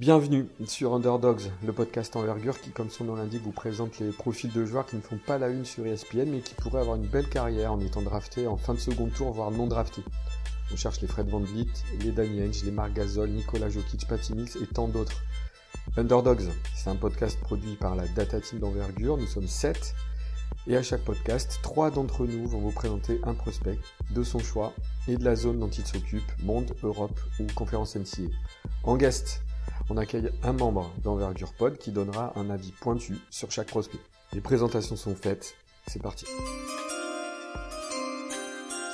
[0.00, 4.50] Bienvenue sur Underdogs, le podcast envergure qui, comme son nom l'indique, vous présente les profils
[4.50, 7.06] de joueurs qui ne font pas la une sur ESPN mais qui pourraient avoir une
[7.06, 10.02] belle carrière en étant draftés en fin de second tour, voire non draftés.
[10.72, 11.66] On cherche les Fred Van Vliet,
[12.00, 15.20] les Danny les Marc Gasol, Nicolas Jokic, Patty Mills et tant d'autres.
[15.98, 19.18] Underdogs, c'est un podcast produit par la Data Team d'envergure.
[19.18, 19.94] Nous sommes 7
[20.66, 23.78] et à chaque podcast, 3 d'entre nous vont vous présenter un prospect
[24.12, 24.72] de son choix
[25.08, 28.30] et de la zone dont il s'occupe, monde, Europe ou conférence NCA.
[28.82, 29.42] En guest,
[29.90, 33.98] on accueille un membre d'Envergure Pod qui donnera un avis pointu sur chaque prospect.
[34.32, 35.56] Les présentations sont faites,
[35.88, 36.26] c'est parti.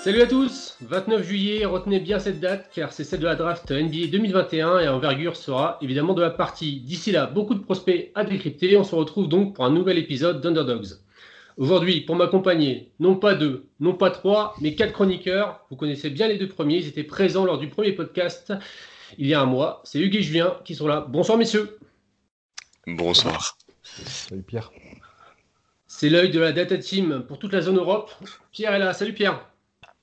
[0.02, 3.70] Salut à tous 29 juillet, retenez bien cette date car c'est celle de la draft
[3.70, 6.80] NBA 2021 et Envergure sera évidemment de la partie.
[6.80, 8.76] D'ici là, beaucoup de prospects à décrypter.
[8.78, 10.98] On se retrouve donc pour un nouvel épisode d'Underdogs.
[11.58, 15.60] Aujourd'hui, pour m'accompagner, non pas deux, non pas trois, mais quatre chroniqueurs.
[15.70, 18.52] Vous connaissez bien les deux premiers, ils étaient présents lors du premier podcast
[19.18, 19.82] il y a un mois.
[19.84, 21.00] C'est Hugues et Julien qui sont là.
[21.08, 21.78] Bonsoir messieurs.
[22.86, 23.58] Bonsoir.
[23.82, 24.70] Salut Pierre.
[25.86, 28.10] C'est l'œil de la data team pour toute la zone Europe.
[28.52, 28.92] Pierre est là.
[28.92, 29.48] Salut Pierre.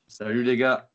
[0.08, 0.90] Salut les gars.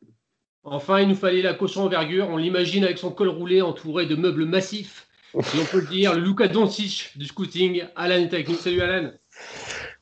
[0.63, 2.29] Enfin, il nous fallait la caution envergure.
[2.29, 5.07] On l'imagine avec son col roulé entouré de meubles massifs.
[5.33, 7.85] Et on peut le dire, le Luka Doncic du scouting.
[7.95, 8.55] Alan est avec nous.
[8.55, 9.11] Salut Alan.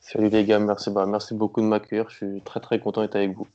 [0.00, 2.08] Salut les gars, merci, bah, merci beaucoup de m'accueillir.
[2.08, 3.46] Je suis très très content d'être avec vous.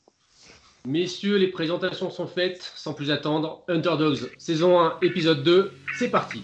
[0.86, 2.70] Messieurs, les présentations sont faites.
[2.76, 6.42] Sans plus attendre, Underdogs, saison 1, épisode 2, c'est parti.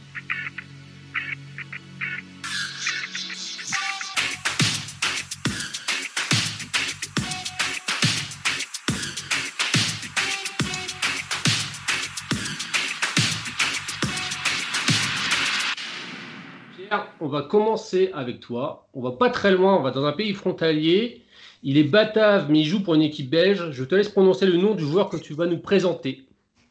[16.78, 18.88] Pierre, on va commencer avec toi.
[18.94, 21.26] On va pas très loin, on va dans un pays frontalier.
[21.62, 23.70] Il est batave, mais il joue pour une équipe belge.
[23.70, 26.26] Je te laisse prononcer le nom du joueur que tu vas nous présenter.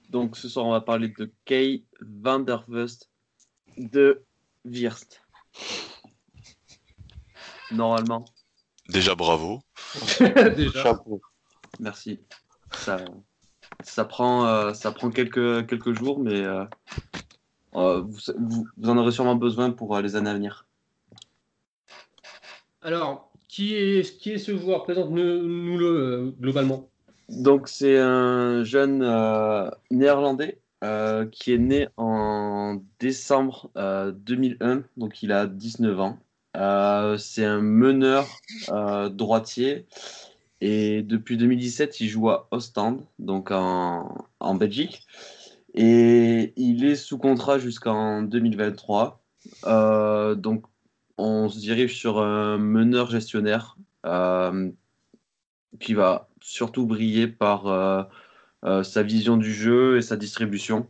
[0.09, 3.09] Donc ce soir, on va parler de Kay van der Vust
[3.77, 4.23] de
[4.65, 5.21] Wirst.
[7.71, 8.25] Normalement.
[8.89, 9.61] Déjà bravo.
[10.55, 10.81] Déjà.
[10.83, 11.21] Chapeau.
[11.79, 12.19] Merci.
[12.73, 12.97] Ça,
[13.83, 16.65] ça, prend, euh, ça prend quelques, quelques jours, mais euh,
[17.75, 20.65] euh, vous, vous- vous en aurez sûrement besoin pour euh, les années à venir.
[22.81, 24.83] Alors, qui est, ce joueur?
[24.83, 26.87] Présente-nous le euh, globalement.
[27.27, 35.21] Donc c'est un jeune euh, néerlandais euh, qui est né en décembre euh, 2001, donc
[35.21, 36.17] il a 19 ans.
[37.17, 38.27] C'est un meneur
[39.11, 39.85] droitier
[40.61, 45.05] et depuis 2017 il joue à Ostend, donc en, en Belgique.
[45.75, 49.21] Et il est sous contrat jusqu'en 2023.
[49.65, 50.63] Euh, donc
[51.19, 54.71] on se dirige sur un meneur gestionnaire euh,
[55.79, 58.03] qui va surtout briller par euh,
[58.65, 60.87] euh, sa vision du jeu et sa distribution.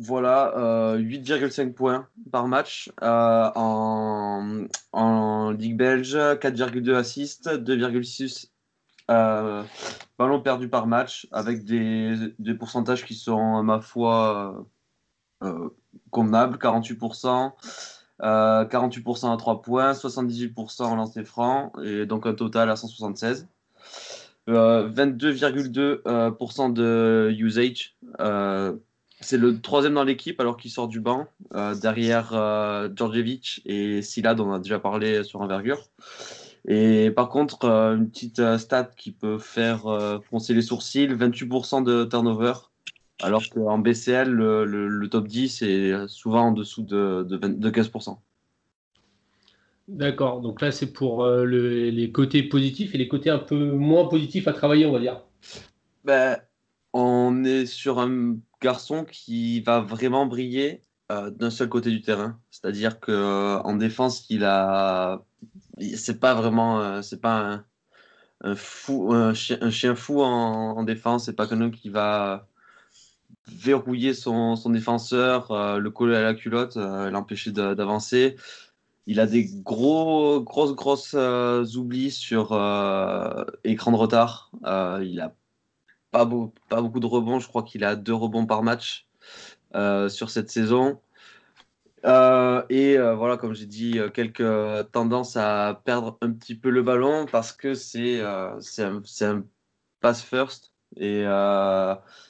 [0.00, 8.48] Voilà, euh, 8,5 points par match en, en Ligue belge, 4,2 assists, 2,6
[9.10, 9.64] euh,
[10.18, 14.66] ballons perdus par match, avec des, des pourcentages qui sont, à ma foi,
[15.42, 15.68] euh,
[16.10, 17.52] convenables, 48%.
[18.20, 23.46] Euh, 48% à 3 points, 78% en lancer franc, et donc un total à 176.
[24.48, 27.94] Euh, 22,2% euh, de usage.
[28.20, 28.76] Euh,
[29.20, 34.00] c'est le troisième dans l'équipe alors qu'il sort du banc, euh, derrière euh, Djordjevic et
[34.02, 35.88] Sila, dont on a déjà parlé sur Envergure.
[36.66, 41.08] Et par contre, euh, une petite euh, stat qui peut faire euh, froncer les sourcils
[41.08, 42.52] 28% de turnover,
[43.20, 47.58] alors qu'en BCL, le, le- le top 10 est souvent en dessous de, de, 20
[47.60, 48.22] de 15%.
[49.88, 53.72] D'accord, donc là c'est pour euh, le- les côtés positifs et les côtés un peu
[53.72, 55.22] moins positifs à travailler, on va dire.
[56.04, 56.40] Ben,
[56.92, 62.40] on est sur un garçon qui va vraiment briller euh, d'un seul côté du terrain.
[62.50, 65.24] C'est-à-dire que euh, en défense, il a,
[65.96, 67.66] c'est pas vraiment, euh, c'est pas un,
[68.42, 70.28] un fou, un chien, un chien fou en,
[70.78, 71.26] en défense.
[71.26, 72.48] C'est pas quelqu'un qui va
[73.50, 78.36] verrouiller son, son défenseur, euh, le coller à la culotte, euh, l'empêcher d'avancer.
[79.06, 82.52] Il a des gros, grosses, grosses euh, oublis sur
[83.64, 84.50] écran de retard.
[85.02, 85.34] Il a
[86.10, 87.40] pas, beau- pas beaucoup de rebonds.
[87.40, 89.06] Je crois qu'il a deux rebonds par match
[90.08, 91.00] sur cette saison.
[92.04, 94.44] Et voilà, comme j'ai dit, quelques
[94.92, 98.58] tendances à perdre un petit peu le ballon parce que c'est un,
[99.22, 99.44] un
[100.00, 101.24] pass first et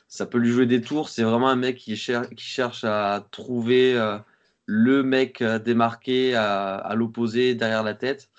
[0.09, 1.09] ça peut lui jouer des tours.
[1.09, 4.19] C'est vraiment un mec qui, cher- qui cherche à trouver euh,
[4.67, 8.31] le mec euh, démarqué à, à l'opposé derrière la tête.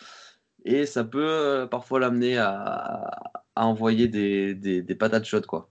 [0.65, 3.09] Et ça peut euh, parfois l'amener à,
[3.55, 5.45] à envoyer des, des, des patates chaudes.
[5.45, 5.69] Quoi.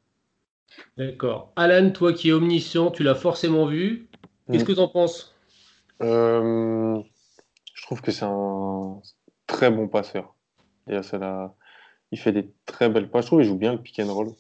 [0.97, 1.53] D'accord.
[1.57, 4.09] Alan, toi qui es omniscient, tu l'as forcément vu.
[4.51, 5.35] Qu'est-ce que tu en penses?
[6.01, 6.99] Euh,
[7.75, 9.01] je trouve que c'est un
[9.47, 10.35] très bon passeur.
[10.89, 11.55] Et ça l'a-
[12.13, 13.25] il fait des très belles passes.
[13.25, 14.33] Je trouve qu'il joue bien le pick and roll.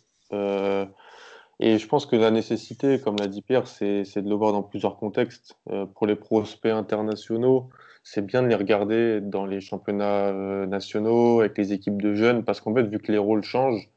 [1.60, 4.62] Et je pense que la nécessité, comme l'a dit Pierre, c'est de le voir dans
[4.62, 5.58] plusieurs contextes.
[5.70, 7.70] Euh, pour les prospects internationaux,
[8.04, 12.44] c'est bien de les regarder dans les championnats euh, nationaux, avec les équipes de jeunes,
[12.44, 13.90] parce qu'en fait, vu que les rôles changent,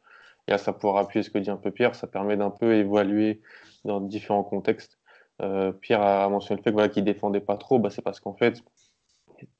[0.47, 2.73] et à ça pouvoir appuyer ce que dit un peu Pierre, ça permet d'un peu
[2.73, 3.41] évaluer
[3.85, 4.99] dans différents contextes.
[5.41, 8.63] Euh, Pierre a mentionné le fait qu'il défendait pas trop, bah, c'est parce qu'en fait,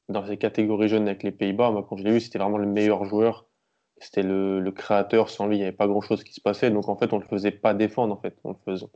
[0.09, 3.05] dans ces catégories jeunes avec les Pays-Bas, quand je l'ai vu, c'était vraiment le meilleur
[3.05, 3.47] joueur.
[4.01, 5.29] C'était le, le créateur.
[5.29, 6.71] Sans lui, il n'y avait pas grand-chose qui se passait.
[6.71, 8.13] Donc, en fait, on ne le faisait pas défendre.
[8.13, 8.35] En fait.
[8.43, 8.87] on, le faisait,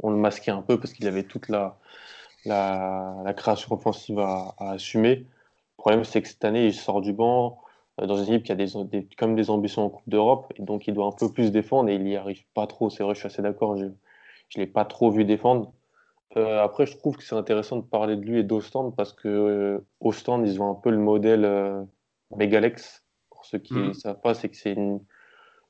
[0.00, 1.78] on le masquait un peu parce qu'il avait toute la,
[2.44, 5.16] la, création offensive à, assumer.
[5.16, 5.26] Le
[5.78, 7.60] problème, c'est que cette année, il sort du banc
[8.00, 10.52] euh, dans une équipe qui a des, comme des ambitions en Coupe d'Europe.
[10.56, 12.90] Et donc, il doit un peu plus défendre et il n'y arrive pas trop.
[12.90, 13.76] C'est vrai, je suis assez d'accord.
[13.78, 13.92] Je ne
[14.56, 15.72] l'ai pas trop vu défendre.
[16.36, 19.28] Euh, après, je trouve que c'est intéressant de parler de lui et d'Ostend parce que
[19.28, 21.86] euh, Ostend, ils ont un peu le modèle
[22.36, 23.05] Megalex.
[23.50, 25.00] Pour ceux qui ne savent pas, c'est que c'est une...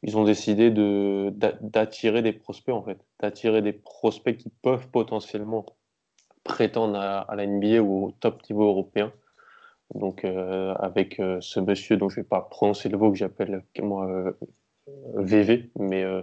[0.02, 4.88] ils ont décidé de d'a- d'attirer des prospects en fait, d'attirer des prospects qui peuvent
[4.90, 5.66] potentiellement
[6.44, 9.12] prétendre à, à la NBA ou au top niveau européen.
[9.94, 13.18] Donc euh, avec euh, ce monsieur dont je ne vais pas prononcer le mot que
[13.18, 14.32] j'appelle moi euh,
[15.16, 16.22] VV, mais euh,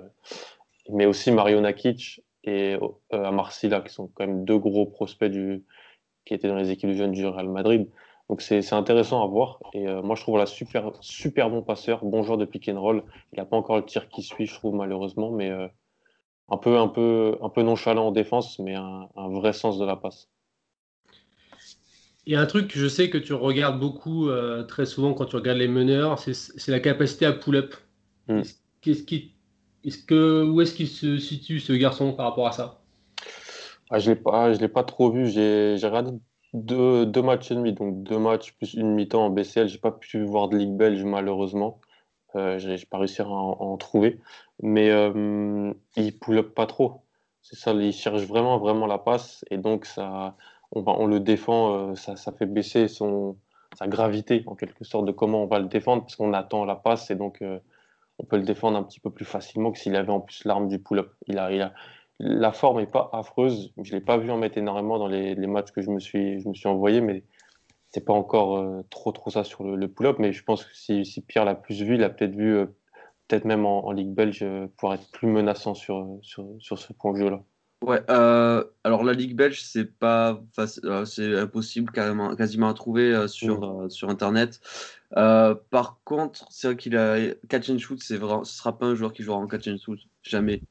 [0.90, 2.76] mais aussi Mario Nakic et
[3.12, 5.64] Amarcila, qui sont quand même deux gros prospects du,
[6.26, 7.90] qui étaient dans les équipes de jeunes du Real Madrid.
[8.30, 9.60] Donc c'est intéressant à voir.
[9.74, 12.80] Et euh, moi, je trouve la super, super bon passeur, bon joueur de pick and
[12.80, 13.04] roll.
[13.34, 15.68] Il n'a pas encore le tir qui suit, je trouve, malheureusement, mais euh,
[16.50, 19.86] un, peu, un, peu, un peu nonchalant en défense, mais un, un vrai sens de
[19.86, 20.30] la passe.
[22.26, 25.14] Il y a un truc que je sais que tu regardes beaucoup euh, très souvent
[25.14, 27.76] quand tu regardes les meneurs, c'est la capacité à pull-up.
[28.30, 28.42] Mm.
[28.80, 29.34] Qu'est-ce qui,
[29.84, 32.80] est-ce que, où est-ce qu'il se situe ce garçon par rapport à ça?
[33.90, 35.30] Ah, je ne l'ai pas, pas trop vu.
[35.30, 36.12] J'ai j'ai regardé
[36.54, 39.68] deux, matchs et demi, donc deux matchs plus une mi-temps en BCL.
[39.68, 41.80] J'ai pas pu voir de Ligue belge, malheureusement.
[42.36, 44.20] Euh, j'ai pas réussi à en, trouver.
[44.62, 47.02] Mais euh, il pull up pas trop.
[47.42, 49.46] C'est ça, il cherche vraiment, vraiment la passe.
[49.52, 50.36] Et donc, ça,
[50.72, 53.38] on, le défend, euh, ça, fait baisser son,
[53.78, 56.76] sa gravité, en quelque sorte, de comment on va le défendre, parce qu'on attend la
[56.76, 57.12] passe.
[57.12, 57.60] Et donc, euh,
[58.20, 60.68] on peut le défendre un petit peu plus facilement que s'il avait en plus l'arme
[60.68, 61.14] du pull-up.
[61.28, 61.74] Il a,
[62.26, 63.74] la forme n'est pas affreuse.
[63.82, 66.00] Je ne l'ai pas vu en mettre énormément dans les, les matchs que je me
[66.00, 67.24] suis, je me suis envoyé, mais
[67.90, 70.18] c'est pas encore euh, trop trop ça sur le, le pull-up.
[70.20, 72.66] Mais je pense que si, si Pierre l'a plus vu, il a peut-être vu, euh,
[73.28, 76.94] peut-être même en, en Ligue belge, euh, pouvoir être plus menaçant sur, sur, sur ce
[76.94, 77.44] point de jeu-là.
[77.84, 80.42] Ouais, euh, alors la Ligue belge, c'est pas
[81.06, 84.62] c'est impossible carrément, quasiment à trouver euh, sur, euh, sur Internet.
[85.12, 87.18] Par contre, c'est vrai qu'il a
[87.50, 89.78] catch and shoot, c'est vraiment, ce sera pas un joueur qui jouera en catch and
[89.84, 90.62] shoot, jamais.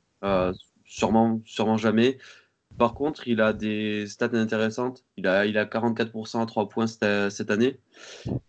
[0.93, 2.19] Sûrement, sûrement jamais.
[2.77, 5.07] Par contre, il a des stats intéressantes.
[5.17, 7.81] Il a, il a 44% à 3 points cette, année.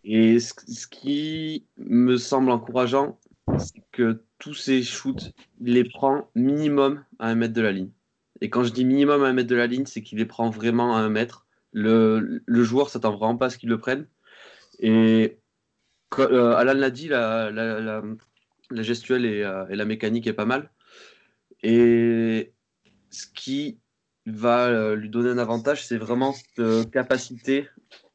[0.03, 3.17] Et ce, qui me semble encourageant,
[3.57, 5.31] c'est que tous ses shoots,
[5.61, 7.91] il les prend minimum à un mètre de la ligne.
[8.41, 10.49] Et quand je dis minimum à un mètre de la ligne, c'est qu'il les prend
[10.49, 11.47] vraiment à un mètre.
[11.71, 14.05] Le, le joueur s'attend vraiment pas à ce qu'il le prenne.
[14.79, 15.37] Et
[16.19, 18.03] euh, Alan l'a dit, la,
[18.81, 20.72] gestuelle euh, et la mécanique est pas mal.
[21.63, 22.53] Et
[23.09, 23.79] ce qui
[24.25, 27.67] va euh, lui donner un avantage, c'est vraiment cette capacité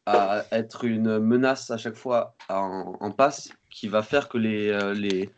[0.07, 4.69] à être une menace à chaque fois en, en passe qui va faire que les,
[4.71, 5.31] euh, les,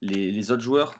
[0.00, 0.94] les, les autres joueurs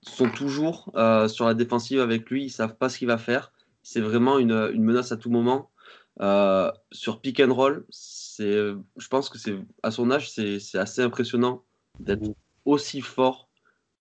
[0.00, 3.52] sont toujours euh, sur la défensive avec lui, ils savent pas ce qu'il va faire.
[3.82, 5.70] C'est vraiment une, une menace à tout moment.
[6.20, 7.84] Euh, sur pick and roll,
[8.38, 11.62] je pense que c'est à son âge, c'est assez impressionnant
[12.00, 12.22] d'être
[12.64, 13.45] aussi fort,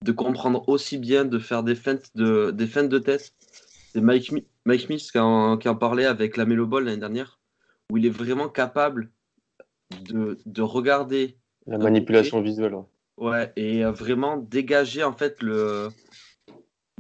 [0.04, 3.34] de comprendre aussi bien, de faire des feintes de, des feintes de tête.
[3.94, 6.98] C'est Mike, Mi- Mike Smith qui en, qui en parlait avec la Melo Ball l'année
[6.98, 7.40] dernière,
[7.92, 9.10] où il est vraiment capable
[10.04, 12.76] de, de regarder La manipulation visuelle.
[13.18, 13.52] ouais.
[13.56, 15.90] Et vraiment dégager en fait le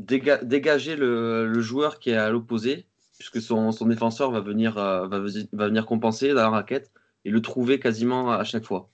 [0.01, 2.85] déga- dégager le, le joueur qui est à l'opposé,
[3.17, 5.19] puisque son, son défenseur va venir, euh, va
[5.67, 6.91] venir compenser dans la raquette
[7.25, 8.89] et le trouver quasiment à chaque fois.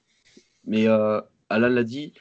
[0.65, 2.13] Mais euh, Alan l'a dit,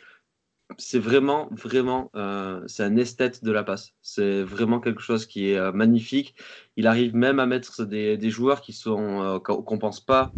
[0.78, 3.92] c'est vraiment, vraiment, euh, c'est un esthète de la passe.
[4.02, 6.34] C'est vraiment quelque chose qui est euh, magnifique.
[6.76, 10.34] Il arrive même à mettre des, des joueurs qui sont euh, qu'on pense pas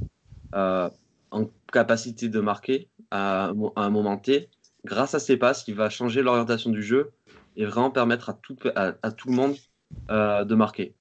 [1.30, 4.48] en capacité de marquer à, un mo- à un moment T.
[4.84, 7.12] Grâce à ses passes, il va changer l'orientation du jeu
[7.56, 9.56] et vraiment permettre à tout, à, à tout le monde
[10.10, 10.94] de marquer.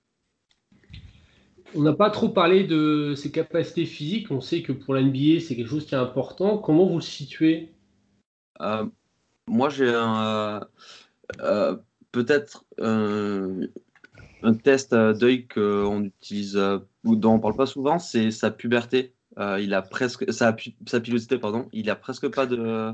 [1.74, 4.30] On n'a pas trop parlé de ses capacités physiques.
[4.32, 6.58] On sait que pour la NBA, c'est quelque chose qui est important.
[6.58, 7.72] Comment vous le situez?
[8.62, 8.86] Euh,
[9.48, 10.60] moi, j'ai euh,
[11.42, 11.76] euh,
[12.12, 13.68] peut-être euh,
[14.44, 16.60] un test d'œil qu'on utilise
[17.04, 19.14] ou dont on parle pas souvent, c'est sa puberté.
[19.38, 20.56] il a presque sa,
[20.88, 21.68] sa, pilosité, pardon.
[21.74, 22.94] Il a presque pas de,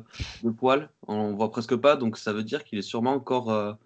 [0.58, 0.90] poils.
[1.08, 3.78] On voit presque pas, donc ça veut dire qu'il est sûrement encore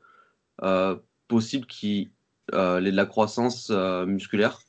[1.28, 2.10] possible qu'il
[2.54, 4.62] ait de la croissance musculaire,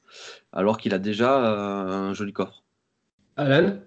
[0.52, 2.62] alors qu'il a déjà un joli corps.
[3.36, 3.78] Alan?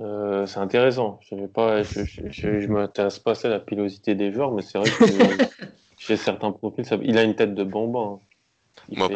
[0.00, 1.18] Euh, c'est intéressant.
[1.28, 4.90] Je ne pas, je, je, m'intéresse pas à la pilosité des joueurs, mais c'est vrai
[4.90, 5.44] que
[5.98, 8.20] chez certains profils, il a une tête de bambin.
[8.20, 8.96] Hein.
[8.96, 9.08] Moi,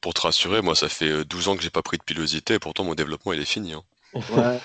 [0.00, 2.54] pour, te rassurer, moi, ça fait 12 euh, ans que j'ai pas pris de pilosité,
[2.54, 3.74] et pourtant mon développement il est fini.
[3.74, 3.82] Hein.
[4.34, 4.58] Ouais,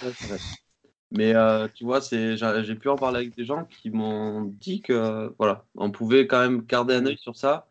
[1.12, 5.34] mais euh, tu vois, j'ai pu en parler avec des gens qui m'ont dit que
[5.38, 7.68] voilà, on pouvait quand même garder un œil sur ça.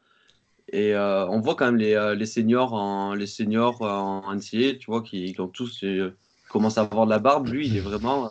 [0.72, 5.02] Et on voit quand même les, les seniors en les seniors en NCA, tu vois,
[5.02, 5.84] qui, qui ont tous
[6.54, 8.30] commence à avoir de la barbe, lui, il est vraiment.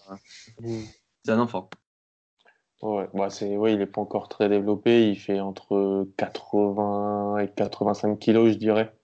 [0.64, 0.80] Euh,
[1.26, 1.70] c'est un enfant.
[2.82, 5.10] Ouais, bah c'est, ouais, il n'est pas encore très développé.
[5.10, 8.96] Il fait entre 80 et 85 kilos, je dirais.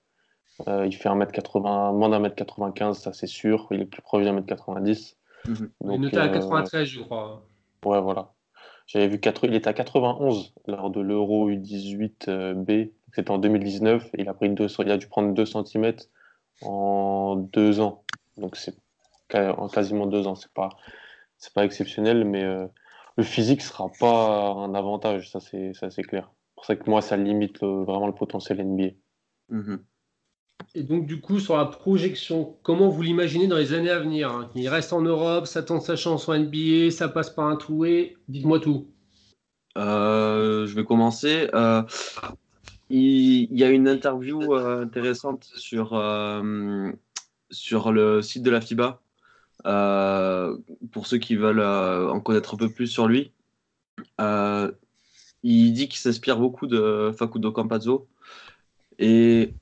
[0.69, 3.67] Euh, il fait 1m80, moins d'un mètre 95, ça c'est sûr.
[3.71, 5.17] Il est plus proche d'un mètre 90.
[5.47, 5.69] Mhm.
[5.83, 7.45] il est noté à 93, je crois.
[7.85, 8.31] Ouais, voilà.
[8.87, 9.45] J'avais vu 4...
[9.45, 12.91] il était à 91 lors de l'Euro U18B.
[13.13, 14.11] C'était en 2019.
[14.17, 14.67] Il a, pris deux...
[14.79, 15.93] il a dû prendre 2 cm
[16.61, 18.03] en deux ans.
[18.37, 18.75] Donc c'est
[19.35, 20.35] en quasiment deux ans.
[20.35, 20.69] C'est pas,
[21.39, 22.67] c'est pas exceptionnel, mais euh,
[23.17, 26.29] le physique sera pas un avantage, ça c'est, ça c'est clair.
[26.29, 28.89] C'est pour ça que moi, ça limite vraiment le potentiel NBA.
[29.49, 29.79] Mhm.
[30.75, 34.29] Et donc, du coup, sur la projection, comment vous l'imaginez dans les années à venir
[34.29, 34.51] hein?
[34.55, 38.17] Il reste en Europe, ça tente sa chance en NBA, ça passe par un toué.
[38.27, 38.91] Dites-moi tout.
[39.77, 41.49] Euh, je vais commencer.
[41.53, 41.81] Euh,
[42.89, 45.89] il, y a une interview intéressante sur,
[47.49, 49.01] sur le site de la FIBA
[49.63, 53.31] pour ceux qui veulent euh, en connaître un peu plus sur lui,
[54.21, 54.71] euh,
[55.43, 58.07] il dit qu'il s'inspire beaucoup de Facundo Campazzo.
[58.99, 59.53] Et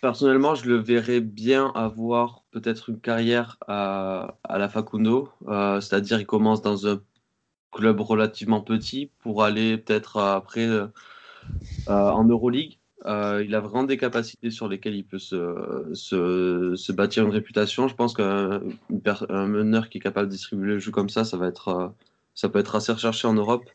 [0.00, 5.30] personnellement, je le verrais bien avoir peut-être une carrière à, à la Facundo.
[5.80, 7.00] C'est-à-dire, il commence dans un
[7.72, 10.68] club relativement petit pour aller peut-être après
[11.88, 12.78] en Euroleague.
[13.06, 17.86] Euh, il a vraiment des capacités sur lesquelles il peut se, bâtir une réputation.
[17.88, 18.60] Je pense qu'un
[19.30, 22.92] meneur qui est capable de distribuer le jeu comme ça, ça, euh, peut être assez
[22.92, 23.68] recherché en Europe.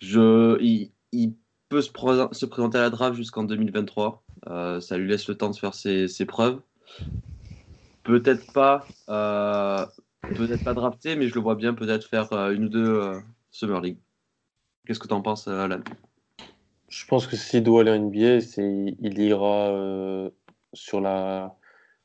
[0.00, 1.34] Je, il,
[1.70, 1.90] peut se,
[2.32, 4.22] se, présenter à la draft jusqu'en 2023.
[4.48, 6.60] Euh, ça lui laisse le temps de faire ses, preuves.
[8.04, 13.20] Peut-être pas, peut-être pas drafté, mais je le vois bien peut-être faire une ou deux
[13.50, 13.98] Summer League.
[14.86, 15.80] Qu'est-ce que tu en penses, Alan?
[16.88, 20.30] Je pense que s'il doit aller en NBA, c'est, il ira euh,
[20.72, 21.56] sur, la,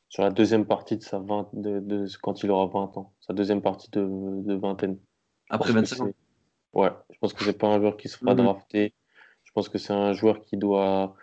[0.09, 3.33] sur la deuxième partie de sa 20, de, de, quand il aura 20 ans, sa
[3.33, 4.97] deuxième partie de, de vingtaine.
[5.49, 6.11] Après 25 ans
[6.73, 8.43] Ouais, je pense que c'est pas un joueur qui sera mhm.
[8.43, 8.93] drafté.
[9.43, 11.15] Je pense que c'est un joueur qui doit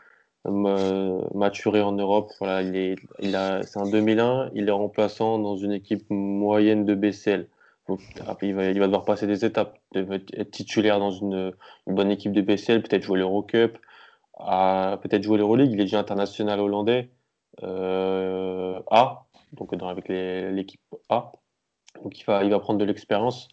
[0.47, 2.31] euh, maturer en Europe.
[2.39, 6.85] Voilà, il est, il a, c'est un 2001, il est remplaçant dans une équipe moyenne
[6.85, 7.49] de BCL
[8.43, 11.53] il, va, devoir passer des étapes, être titulaire dans une,
[11.87, 13.79] bonne équipe de BCL, peut-être jouer l'Eurocup,
[14.39, 15.73] peut-être jouer l'Euroleague.
[15.73, 17.11] Il est déjà international hollandais
[17.63, 21.33] euh, A, donc avec l'équipe A.
[22.03, 23.49] Donc il va, il va prendre de l'expérience.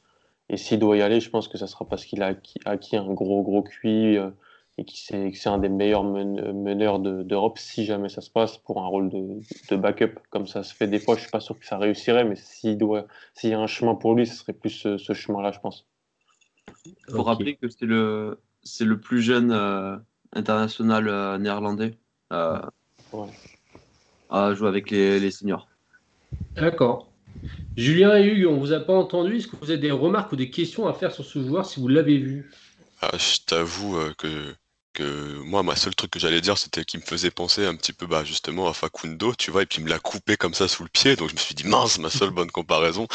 [0.50, 2.34] Et s'il doit y aller, je pense que ça sera parce qu'il a
[2.66, 4.18] acquis, un gros, gros QI.
[4.18, 4.30] Euh,
[4.78, 8.86] et qui c'est un des meilleurs meneurs d'Europe si jamais ça se passe pour un
[8.86, 11.78] rôle de, backup comme ça se fait des fois je suis pas sûr que ça
[11.78, 15.14] réussirait mais s'il doit s'il y a un chemin pour lui ce serait plus ce,
[15.14, 15.88] chemin là je pense.
[16.86, 19.98] Il faut rappeler que c'est le c'est le plus jeune euh,
[20.34, 21.96] international euh, néerlandais
[22.32, 22.60] euh,
[24.30, 25.68] à jouer avec les, les seniors.
[26.56, 27.10] D'accord.
[27.78, 29.38] Julien et Hugues on vous a pas entendu.
[29.38, 31.80] Est-ce que vous avez des remarques ou des questions à faire sur ce joueur si
[31.80, 32.52] vous l'avez vu?
[33.02, 34.54] Ah, je t'avoue que
[35.04, 38.08] moi, ma seule truc que j'allais dire, c'était qu'il me faisait penser un petit peu,
[38.08, 40.84] bah, justement, à Facundo, tu vois, et puis il me l'a coupé comme ça sous
[40.84, 43.08] le pied, donc je me suis dit, mince, ma seule bonne comparaison.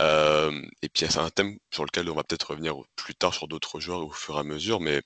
[0.00, 3.48] Euh, et puis, c'est un thème sur lequel on va peut-être revenir plus tard sur
[3.48, 5.02] d'autres joueurs au fur et à mesure, mais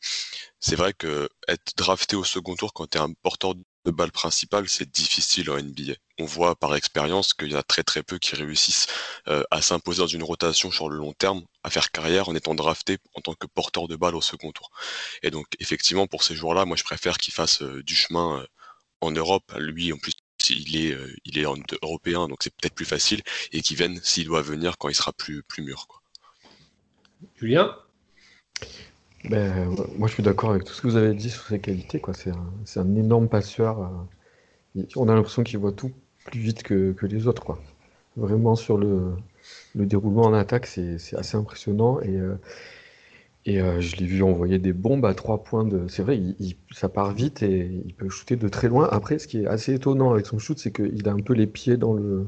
[0.61, 3.55] c'est vrai que être drafté au second tour quand tu un porteur
[3.85, 5.95] de balle principale, c'est difficile en NBA.
[6.19, 8.87] On voit par expérience qu'il y a très très peu qui réussissent
[9.29, 12.55] euh, à s'imposer dans une rotation sur le long terme, à faire carrière en étant
[12.55, 14.71] drafté en tant que porteur de balle au second tour.
[15.23, 18.47] Et donc effectivement pour ces joueurs-là, moi je préfère qu'ils fassent euh, du chemin euh,
[19.01, 19.53] en Europe.
[19.57, 20.13] Lui en plus
[20.51, 21.45] il est, il est
[21.83, 25.13] européen, donc c'est peut-être plus facile, et qu'il vienne s'il doit venir quand il sera
[25.13, 25.87] plus, plus mûr.
[27.37, 27.77] Julien?
[29.29, 32.01] Ben, moi, je suis d'accord avec tout ce que vous avez dit sur ses qualités.
[32.65, 34.07] C'est un, énorme passeur.
[34.77, 35.91] Euh, on a l'impression qu'il voit tout
[36.25, 37.45] plus vite que, les autres.
[37.45, 37.59] Quoi.
[38.17, 39.13] Vraiment, sur le,
[39.75, 42.01] le déroulement en attaque, c'est assez impressionnant.
[42.01, 42.37] Et, euh,
[43.49, 45.89] euh, je l'ai vu envoyer des bombes à trois points de.
[45.89, 46.21] C'est vrai,
[46.71, 48.89] ça part vite et il peut shooter de très loin.
[48.91, 51.47] Après, ce qui est assez étonnant avec son shoot, c'est qu'il a un peu les
[51.47, 52.27] pieds dans le,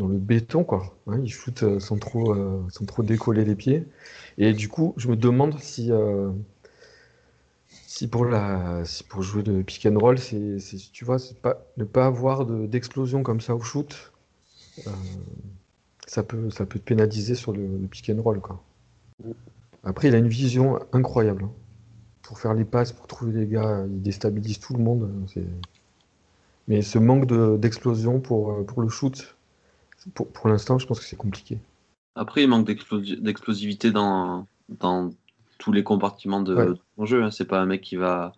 [0.00, 0.94] dans le béton, quoi.
[1.22, 3.86] Il shoot euh, sans trop, euh, sans trop décoller les pieds.
[4.38, 5.90] Et du coup, je me demande si,
[7.68, 10.56] si, pour, la, si pour jouer de pick and roll, c'est,
[10.92, 11.18] tu vois,
[11.76, 14.12] ne pas avoir d'explosion comme ça au shoot,
[16.06, 18.62] ça, peut, te pénaliser sur le, pick and roll, quoi.
[19.84, 21.44] Après, il a une vision incroyable.
[21.44, 21.52] Hein.
[22.22, 25.10] Pour faire les passes, pour trouver les gars, il déstabilise tout le monde.
[26.70, 27.26] Mais ce manque
[27.58, 29.36] d'explosion pour, euh, pour le shoot,
[30.14, 31.58] pour, pour l'instant, je pense que c'est compliqué.
[32.14, 35.10] Après, il manque d'explosivité dans, dans
[35.58, 37.22] tous les compartiments de, son jeu.
[37.22, 37.30] Hein.
[37.30, 38.32] C'est pas un mec qui va,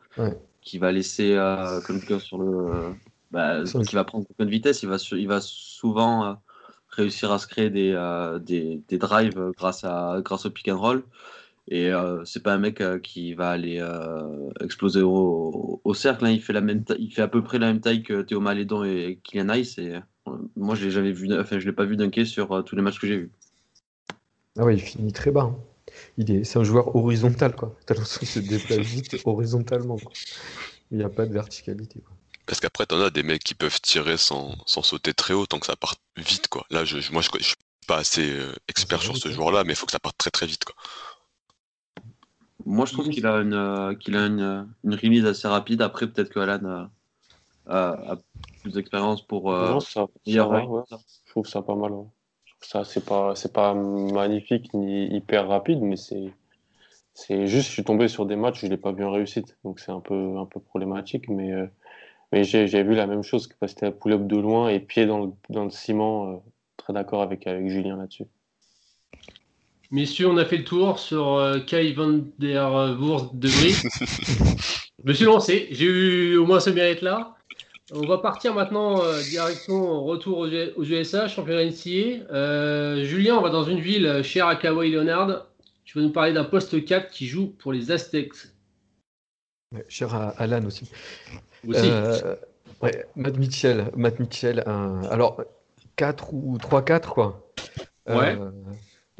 [0.61, 2.95] qui va laisser euh, comme sur le.
[3.31, 4.83] Bah, qui va prendre de vitesse.
[4.83, 6.35] Il va, il va souvent euh,
[6.88, 10.78] réussir à se créer des, euh, des, des, drives grâce, à, grâce au pick and
[10.78, 11.02] roll.
[11.69, 16.26] Et euh, c'est pas un mec euh, qui va aller euh, exploser au, au cercle.
[16.26, 16.31] Hein.
[16.31, 18.85] Il, fait la même il fait à peu près la même taille que Théo Malédon
[18.85, 19.78] et Kylian Ice.
[19.78, 19.99] Et,
[20.57, 22.99] moi, je l'ai jamais vu, enfin, je l'ai pas vu dunker sur tous les matchs
[22.99, 23.33] que j'ai vus.
[24.59, 25.42] Ah ouais, il finit très bas.
[25.42, 25.57] Hein.
[26.16, 27.76] Il est, c'est un joueur horizontal, quoi.
[27.87, 29.99] T'as l'impression qu'il se déplace vite horizontalement.
[30.90, 32.00] Il n'y a pas de verticalité.
[32.00, 32.14] Quoi.
[32.47, 35.59] Parce qu'après, t'en as des mecs qui peuvent tirer sans, sans, sauter très haut tant
[35.59, 36.66] que ça part vite, quoi.
[36.71, 38.37] Là, je, moi, je, je suis pas assez
[38.69, 40.75] expert sur ce joueur-là, mais il faut que ça parte très très vite, quoi.
[42.64, 45.83] Moi, je trouve qu'il a une, euh, qu'il a une, une, release assez rapide.
[45.83, 46.88] Après, peut-être que Alan
[47.66, 48.16] a, a,
[48.62, 49.52] plus d'expérience pour.
[49.52, 50.07] Euh, ça,
[51.26, 51.92] Je trouve ça pas mal.
[52.61, 56.33] Ça, c'est pas, c'est pas magnifique ni hyper rapide, mais c'est,
[57.14, 59.59] c'est juste, je suis tombé sur des matchs où je l'ai pas vu en réussite,
[59.64, 61.28] donc c'est un peu, un peu problématique.
[61.28, 61.66] Mais, euh,
[62.31, 65.07] mais j'ai, j'ai vu la même chose, que c'était un pull-up de loin et pied
[65.07, 66.28] dans le, dans le ciment.
[66.28, 66.37] Euh,
[66.76, 68.26] très d'accord avec, avec Julien là-dessus.
[69.92, 73.75] Messieurs, on a fait le tour sur euh, Kai van der Wurst de Brie.
[75.04, 77.37] Je me suis lancé, j'ai eu au moins ce mérite-là.
[77.92, 82.24] On va partir maintenant euh, direction retour aux, aux, USA, championnat NCA.
[82.33, 85.46] Euh, Julien, on va dans une ville chère à Kawhi Leonard.
[85.85, 88.33] Tu vas nous parler d'un poste 4 qui joue pour les Aztecs.
[89.74, 90.90] Ouais, cher à Alan aussi.
[91.68, 91.90] Aussi.
[91.90, 92.35] Euh,
[92.81, 93.90] ouais, Matt Mitchell.
[93.94, 95.02] Matt Mitchell un...
[95.11, 95.42] Alors,
[95.96, 97.52] 4 ou 3-4, quoi.
[98.09, 98.38] Ouais.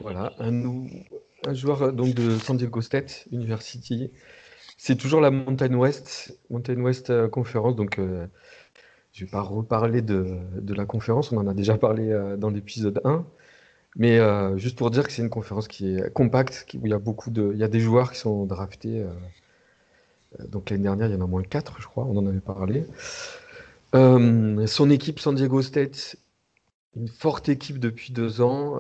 [0.02, 4.10] Voilà, un, joueur euh, donc de San Diego State University.
[4.76, 7.76] C'est toujours la Mountain West, Mountain West euh, Conference.
[7.76, 8.26] Donc, euh,
[9.12, 11.30] je ne vais pas reparler de, de, la conférence.
[11.30, 13.24] On en a déjà parlé dans l'épisode 1.
[13.96, 14.18] Mais
[14.58, 17.30] juste pour dire que c'est une conférence qui est compacte, où il y a beaucoup
[17.30, 19.04] de, il y a des joueurs qui sont draftés.
[20.48, 22.06] Donc l'année dernière, il y en a moins 4, je crois.
[22.06, 22.86] On en avait parlé.
[23.92, 26.16] son équipe San Diego State,
[26.96, 28.78] une forte équipe depuis deux ans.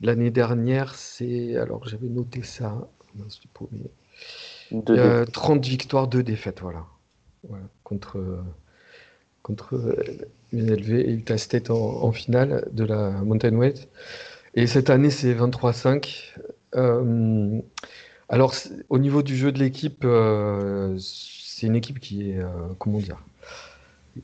[0.00, 1.56] L'année dernière, c'est.
[1.56, 2.88] Alors, j'avais noté ça.
[4.88, 6.86] Euh, 30 victoires, 2 défaites, voilà.
[7.48, 7.64] voilà.
[7.82, 8.44] Contre,
[9.42, 9.96] contre
[10.52, 13.88] UNLV et Utah State en, en, finale de la Mountain West.
[14.54, 16.34] Et cette année, c'est 23-5.
[16.76, 17.60] Euh,
[18.28, 18.54] alors,
[18.88, 22.38] au niveau du jeu de l'équipe, euh, c'est une équipe qui est.
[22.38, 23.22] Euh, comment dire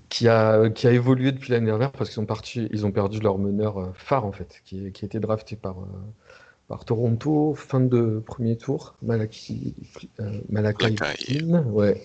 [0.08, 3.78] qui a, qui a évolué depuis l'année dernière parce qu'ils ils ont perdu leur meneur
[3.78, 5.86] euh, phare en fait, qui, qui a été drafté par, euh,
[6.68, 9.74] par Toronto, fin de premier tour, Malaki,
[10.20, 10.96] euh, Malakai
[11.42, 12.02] ouais.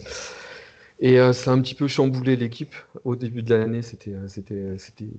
[1.03, 3.81] Et euh, ça a un petit peu chamboulé l'équipe au début de l'année.
[3.81, 5.09] C'était, c'était, c'était,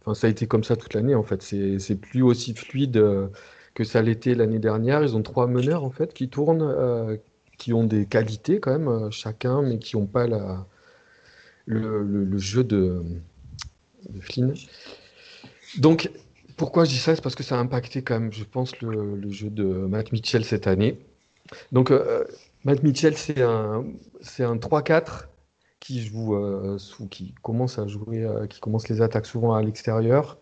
[0.00, 1.42] enfin, ça a été comme ça toute l'année en fait.
[1.42, 3.00] C'est, c'est plus aussi fluide
[3.74, 5.04] que ça l'était l'année dernière.
[5.04, 7.18] Ils ont trois meneurs en fait qui tournent,
[7.56, 10.66] qui ont des qualités quand même chacun, mais qui n'ont pas la
[11.66, 13.02] le, jeu de,
[14.08, 14.54] de, Flynn.
[15.78, 16.10] Donc,
[16.56, 17.14] pourquoi je dis ça?
[17.14, 20.44] C'est parce que ça a impacté quand même, je pense, le, jeu de Matt Mitchell
[20.44, 20.98] cette année.
[21.72, 22.24] Donc, euh,
[22.64, 23.84] Matt Mitchell, c'est un,
[24.38, 25.28] un 3-4
[25.80, 26.78] qui joue euh,
[27.10, 30.38] qui commence à jouer, euh, qui commence les attaques souvent à l'extérieur.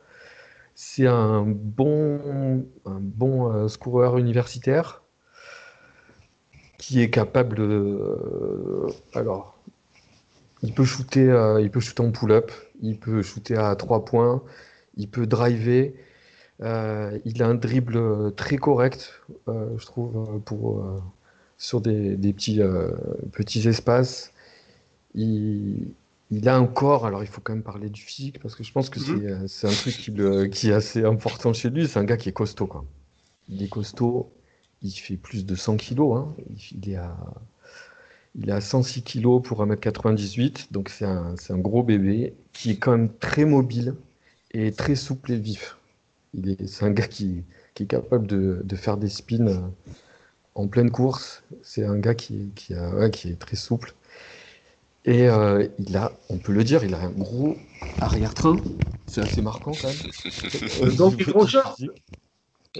[0.74, 5.02] C'est un bon, un bon scoreur universitaire
[6.78, 7.60] qui est capable,
[9.12, 9.59] alors,
[10.62, 12.50] il peut shooter, euh, il peut shooter en pull-up,
[12.82, 14.42] il peut shooter à trois points,
[14.96, 15.94] il peut driver.
[16.62, 21.00] Euh, il a un dribble très correct, euh, je trouve, pour, euh,
[21.56, 22.90] sur des, des petits, euh,
[23.32, 24.32] petits espaces.
[25.14, 25.88] Il,
[26.30, 28.72] il, a un corps, alors il faut quand même parler du physique, parce que je
[28.72, 29.48] pense que -hmm.
[29.48, 31.88] c'est un truc qui, le, qui, est assez important chez lui.
[31.88, 32.66] C'est un gars qui est costaud.
[32.66, 32.84] Quoi.
[33.48, 34.30] Il est costaud,
[34.82, 36.18] il fait plus de 100 kilos.
[36.18, 36.34] Hein.
[36.50, 37.16] Il, il est à
[38.34, 42.92] il a 106 kg pour 1m98, donc c'est un, un, gros bébé qui est quand
[42.92, 43.94] même très mobile
[44.52, 45.78] et très souple et vif.
[46.66, 49.72] C'est un gars qui, qui est capable de, de faire des spins
[50.54, 51.44] en pleine course.
[51.62, 53.94] C'est un gars qui, qui, a- ouais, qui est très souple.
[55.04, 57.56] Et euh, il a, on peut le dire, il a un gros
[58.00, 58.56] arrière-train.
[59.06, 59.96] C'est assez marquant quand même.
[60.82, 61.76] Le gang des gros shorts.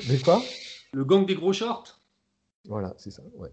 [0.07, 0.45] Mais quoi?
[0.93, 2.01] Le gang des gros shorts?
[2.69, 3.51] Voilà, c'est ça, ouais.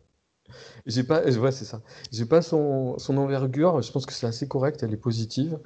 [0.86, 1.82] J'ai pas, ouais, c'est ça.
[2.12, 3.82] J'ai pas son, son envergure.
[3.82, 4.84] Je pense que c'est assez correct.
[4.84, 5.60] Elle est positive.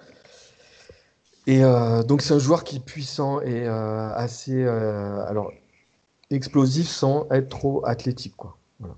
[1.48, 5.52] Et euh, donc c'est un joueur qui est puissant et euh, assez, euh, alors
[6.32, 8.58] explosif sans être trop athlétique, quoi.
[8.80, 8.96] Voilà.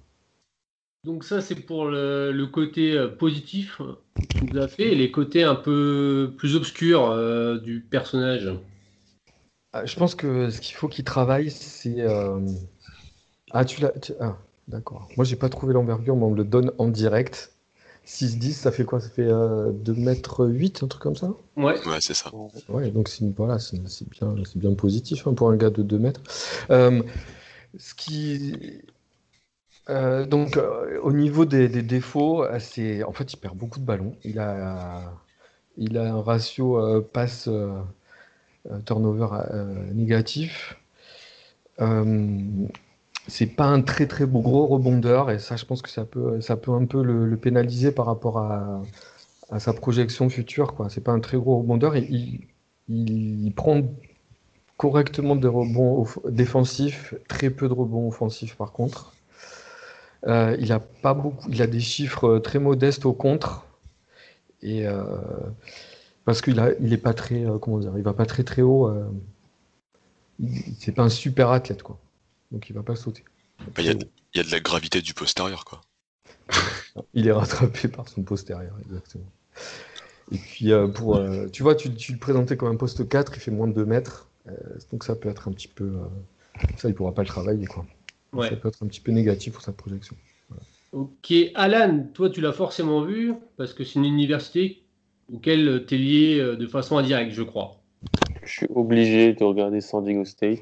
[1.05, 3.93] Donc ça, c'est pour le, le côté euh, positif euh,
[4.37, 8.49] que vous avez fait et les côtés un peu plus obscurs euh, du personnage.
[9.73, 12.01] Ah, je pense que ce qu'il faut qu'il travaille, c'est.
[12.01, 12.39] euh,
[13.51, 13.91] Ah, tu l'as.
[13.99, 15.07] tu- Ah, d'accord.
[15.17, 17.51] Moi, j'ai pas trouvé l'envergure, mais on me le donne en direct.
[18.05, 18.99] 6-10, ça fait quoi?
[18.99, 21.33] Ça fait euh, 2m8, un truc comme ça?
[21.55, 21.79] Ouais.
[21.85, 22.31] Ouais, c'est ça.
[22.67, 26.21] Ouais, donc c'est voilà, bien, c'est bien positif hein, pour un gars de 2 mètres.
[26.69, 27.01] Euh,
[27.77, 28.81] ce qui,
[29.89, 33.79] euh, donc euh, au niveau des, des défauts, euh, c'est en fait il perd beaucoup
[33.79, 34.15] de ballons.
[34.23, 35.13] Il a,
[35.77, 37.49] il a un ratio euh, passe
[38.85, 40.77] turnover euh, négatif.
[43.27, 46.57] C'est pas un très très gros rebondeur et ça je pense que ça peut ça
[46.57, 48.81] peut un peu le, le pénaliser par rapport à,
[49.51, 50.89] à sa projection future quoi.
[50.89, 52.41] C'est pas un très gros rebondeur il,
[52.89, 53.81] il, il prend
[54.77, 59.13] correctement des rebonds défensifs, très peu de rebonds offensifs par contre.
[60.27, 63.65] Euh, il a pas beaucoup, il a des chiffres euh, très modestes au contre
[64.61, 65.03] et euh,
[66.25, 68.61] parce qu'il a, il est pas très, euh, comment dire, il va pas très très
[68.61, 68.87] haut.
[68.87, 69.03] euh,
[70.79, 71.99] c'est pas un super athlète quoi,
[72.53, 73.23] donc il va pas sauter.
[73.59, 75.81] Bah, Il y, a de- il y a de la gravité du postérieur, quoi.
[77.13, 79.25] Il est rattrapé par son postérieur, exactement.
[80.31, 83.33] Et puis, euh, pour, euh, tu vois, tu, tu le présentais comme un poste 4,
[83.35, 84.29] il fait moins de 2 mètres.
[84.47, 84.53] euh,
[84.91, 85.83] donc, ça peut être un petit peu.
[85.83, 87.85] euh, ça, il pourra pas le travailler, quoi.
[88.31, 88.49] Ouais.
[88.49, 90.15] Ça peut être un petit peu négatif pour sa projection.
[90.91, 94.83] Ok, Alan, toi tu l'as forcément vu parce que c'est une université
[95.31, 97.81] auquel tu es lié de façon indirecte, je crois.
[98.43, 100.61] Je suis obligé de regarder San Diego State.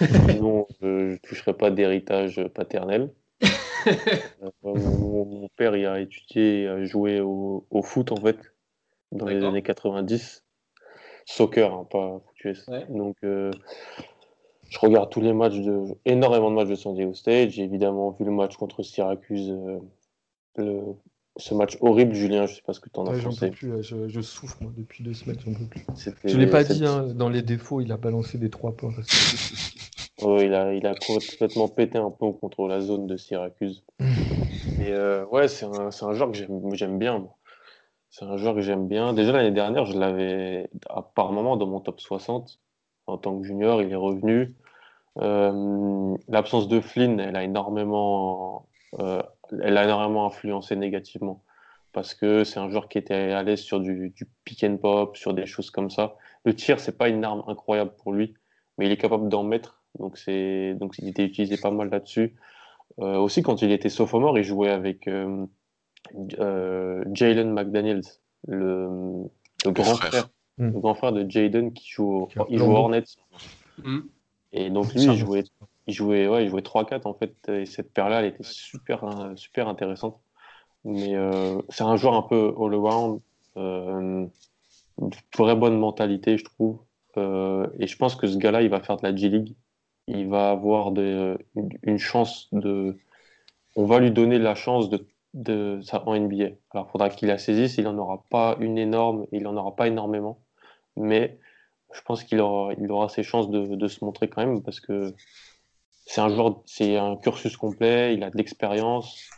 [0.00, 3.10] Sinon, je ne toucherai pas d'héritage paternel.
[3.84, 8.38] Euh, mon, mon père il a étudié, a joué au, au foot en fait,
[9.10, 10.44] dans les années 90.
[11.26, 12.68] Soccer, hein, pas foot.
[12.68, 12.86] Ouais.
[12.88, 13.50] Donc, euh,
[14.68, 17.50] je regarde tous les matchs, de, énormément de matchs de San Diego State.
[17.50, 19.78] J'ai évidemment vu le match contre Syracuse, euh,
[20.56, 20.94] le-
[21.36, 22.46] ce match horrible, Julien.
[22.46, 23.48] Je sais pas ce que tu en as Ouais, pensé.
[23.50, 25.84] peux plus, là, je, je souffre, moi, depuis deux semaines, j'en peux plus.
[26.24, 28.92] Je l'ai pas dit, hein, dans les défauts, il a balancé des 3 points.
[30.24, 33.82] Il a, il a complètement pété un pont contre la zone de Syracuse.
[34.80, 36.38] Et euh, ouais, c'est un, joueur que
[36.76, 37.18] j'aime bien.
[37.18, 37.36] moi.
[38.08, 39.14] C'est un joueur que j'aime bien.
[39.14, 42.60] Déjà l'année dernière, je l'avais à par moment dans mon top 60
[43.06, 43.82] en tant que junior.
[43.82, 44.54] Il est revenu.
[45.18, 48.68] Euh, L'absence de Flynn, elle a énormément,
[49.00, 49.22] euh,
[49.62, 51.42] elle a énormément influencé négativement
[51.92, 55.16] parce que c'est un joueur qui était à l'aise sur du, du pick and pop,
[55.16, 56.16] sur des choses comme ça.
[56.44, 58.34] Le tir, c'est pas une arme incroyable pour lui,
[58.78, 59.82] mais il est capable d'en mettre.
[59.98, 62.34] Donc c'est donc il était utilisé pas mal là-dessus.
[62.98, 65.44] Euh, aussi quand il était sophomore, il jouait avec euh,
[66.38, 68.02] euh, Jalen McDaniels,
[68.48, 68.88] le,
[69.64, 70.08] le grand frère.
[70.10, 72.70] frère, le grand frère de Jaden qui joue, au- il joue.
[72.70, 73.04] Hornets.
[73.82, 74.00] Hmm.
[74.52, 75.44] Et donc lui, il jouait,
[75.86, 77.34] il jouait, ouais, il jouait 3-4 en fait.
[77.48, 80.20] Et cette paire-là, elle était super, euh, super intéressante.
[80.84, 83.20] Mais euh, c'est un joueur un peu all-around,
[83.56, 84.26] euh,
[85.36, 86.80] vraie bonne mentalité, je trouve.
[87.16, 89.54] Euh, et je pense que ce gars-là, il va faire de la G-League.
[90.08, 92.98] Il va avoir de, une, une chance de.
[93.76, 96.50] On va lui donner la chance de, de ça en NBA.
[96.72, 97.78] Alors, il faudra qu'il la saisisse.
[97.78, 100.40] Il n'en aura pas une énorme, il n'en aura pas énormément.
[100.96, 101.38] Mais
[101.92, 104.80] je pense qu'il aura, il aura ses chances de, de se montrer quand même parce
[104.80, 105.14] que
[106.06, 109.30] c'est un joueur, c'est un cursus complet, il a de l'expérience,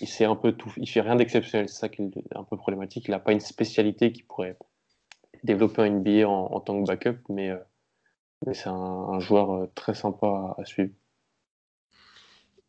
[0.00, 2.56] il sait un peu tout, il fait rien d'exceptionnel, c'est ça qui est un peu
[2.56, 3.04] problématique.
[3.08, 4.56] Il n'a pas une spécialité qui pourrait
[5.44, 7.58] développer un NBA en, tant que backup, mais, euh,
[8.52, 10.90] c'est un, un joueur euh, très sympa à, à suivre.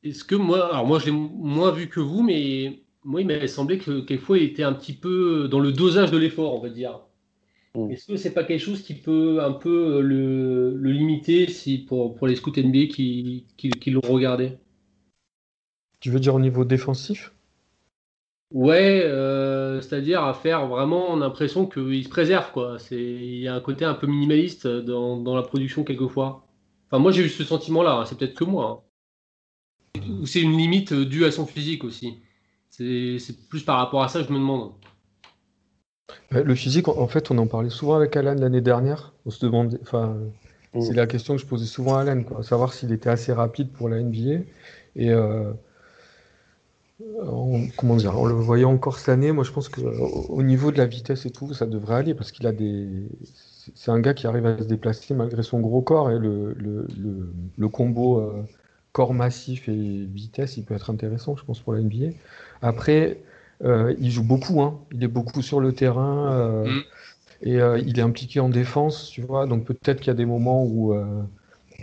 [0.04, 3.48] Est-ce que moi, alors moi je l'ai moins vu que vous, mais moi il m'avait
[3.48, 6.70] semblé que quelquefois il était un petit peu dans le dosage de l'effort, on va
[6.70, 7.02] dire.
[7.76, 7.94] Mm.
[7.94, 12.16] Est-ce que c'est pas quelque chose qui peut un peu le, le limiter si pour,
[12.16, 14.58] pour les scouts NBA qui, qui, qui l'ont regardé?
[16.02, 17.32] Tu veux dire au niveau défensif?
[18.52, 22.78] Ouais, euh, c'est-à-dire à faire vraiment, on a l'impression qu'il se préserve, quoi.
[22.78, 26.46] C'est, il y a un côté un peu minimaliste dans, dans la production quelquefois.
[26.88, 28.86] Enfin, moi j'ai eu ce sentiment-là, hein, c'est peut-être que moi.
[29.96, 30.04] hein.
[30.22, 32.20] Ou c'est une limite euh, due à son physique aussi.
[32.70, 34.74] C'est, c'est plus par rapport à ça que je me demande.
[36.34, 39.14] Euh, Le physique, en en fait, on en parlait souvent avec Alan l'année dernière.
[39.26, 40.18] On se demandait, enfin,
[40.80, 43.90] C'est la question que je posais souvent à quoi, savoir s'il était assez rapide pour
[43.90, 44.44] la NBA.
[44.96, 45.54] Et euh,
[47.22, 50.78] en, comment dire, en le voyant encore cette année, moi je pense qu'au niveau de
[50.78, 52.88] la vitesse et tout, ça devrait aller parce qu'il a des.
[53.76, 56.86] C'est un gars qui arrive à se déplacer malgré son gros corps et le, le,
[57.58, 58.44] le, combo euh,
[58.92, 62.08] corps massif et vitesse, il peut être intéressant, je pense, pour la NBA.
[62.62, 63.22] Après,
[63.64, 64.80] euh, il joue beaucoup, hein.
[64.92, 66.64] il est beaucoup sur le terrain.
[66.66, 66.82] Mm
[67.44, 69.46] et euh, il est impliqué en défense, tu vois.
[69.46, 71.22] Donc peut-être qu'il y a des moments où, euh,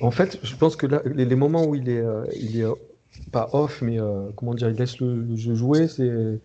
[0.00, 2.66] en fait, je pense que là, les, moments où il est, euh, il est
[3.30, 3.98] pas off, mais
[4.36, 6.40] comment dire, il laisse le, jeu jouer, c'est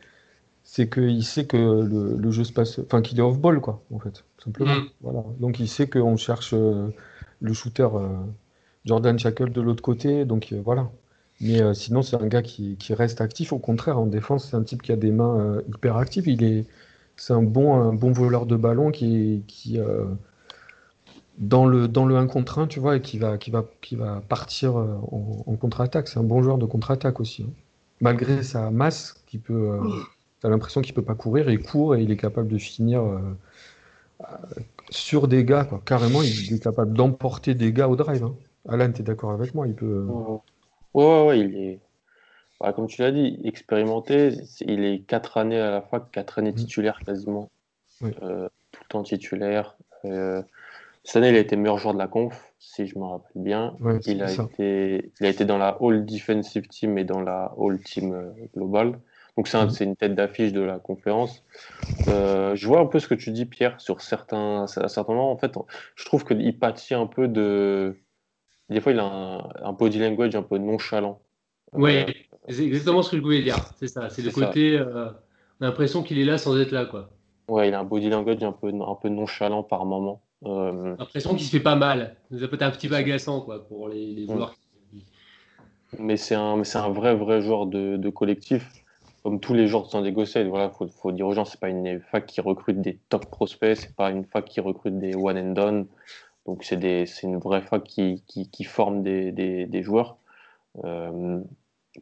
[0.67, 3.99] c'est qu'il sait que le, jeu se passe, enfin qu'il est off ball quoi, en
[3.99, 4.75] fait, simplement.
[4.75, 4.89] Mm.
[5.01, 5.23] Voilà.
[5.39, 7.87] Donc il sait qu'on cherche le shooter
[8.83, 10.89] Jordan Shackle de l'autre côté, donc voilà.
[11.41, 13.51] Mais sinon, c'est un gars qui, reste actif.
[13.53, 16.27] Au contraire, en défense, c'est un type qui a des mains hyper actives.
[16.27, 16.65] Il est,
[17.17, 20.05] c'est un bon, un bon voleur de ballon qui, qui euh,
[21.37, 23.95] dans le dans le 1 contre 1, tu vois, et qui va qui va qui
[23.95, 26.07] va partir euh, en, contre-attaque.
[26.07, 27.43] C'est un bon joueur de contre-attaque aussi.
[27.43, 27.53] Hein.
[28.01, 29.79] Malgré sa masse, qui peut, euh,
[30.41, 33.03] t'as l'impression qu'il peut pas courir, il court et il est capable de finir
[34.89, 35.67] sur des gars.
[35.85, 38.25] Carrément, il est capable d'emporter des gars au drive.
[38.25, 38.35] Hein.
[38.67, 39.67] Alan, tu es d'accord avec moi?
[39.67, 40.05] Il peut.
[40.95, 41.79] Ouais, ouais, ouais, il est
[42.59, 44.31] bah, comme tu l'as dit, expérimenté,
[44.61, 46.55] il est quatre années à la fac, quatre années mm.
[46.55, 47.49] titulaires quasiment.
[48.03, 49.77] Euh, tout le temps titulaire.
[50.05, 50.41] Euh,
[51.03, 53.75] cette année, il a été meilleur joueur de la conf, si je me rappelle bien.
[54.05, 57.79] il, a été, il a été dans la All Defensive Team et dans la All
[57.79, 58.99] Team euh, Global.
[59.37, 59.83] Donc c'est mm.
[59.83, 61.43] une tête d'affiche de la conférence.
[62.07, 65.31] je vois un peu ce que tu dis, Pierre, sur certains, à certains moments.
[65.31, 65.53] En fait,
[65.95, 67.97] je trouve qu'il pâtit un peu de...
[68.69, 71.21] Des fois, il a un, un body language un peu nonchalant.
[71.73, 72.05] Oui,
[72.49, 73.57] c'est exactement ce que je voulais dire.
[73.77, 74.09] C'est ça.
[74.09, 74.77] C'est le côté.
[74.77, 75.09] Euh,
[75.59, 77.09] on a l'impression qu'il est là sans être là, quoi.
[77.47, 80.21] Ouais, il a un body language un peu, un peu nonchalant par moment.
[80.45, 80.95] Euh...
[80.97, 82.15] L'impression qu'il se fait pas mal.
[82.31, 84.55] Ça peut être un petit peu agaçant, quoi, pour les, joueurs.
[85.99, 88.67] Mais c'est un, un vrai, vrai joueur de, de collectif.
[89.23, 91.69] Comme tous les joueurs de San Diego voilà, faut, faut dire aux gens, c'est pas
[91.69, 95.37] une fac qui recrute des top prospects, c'est pas une fac qui recrute des one
[95.37, 95.87] and done.
[96.45, 100.17] Donc c'est une vraie fac qui, qui, qui forme des, des, des joueurs.
[100.83, 101.39] Euh,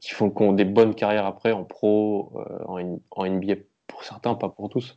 [0.02, 3.56] qui font ont des bonnes carrières après en pro, euh, en, NBA
[3.88, 4.96] pour certains, pas pour tous.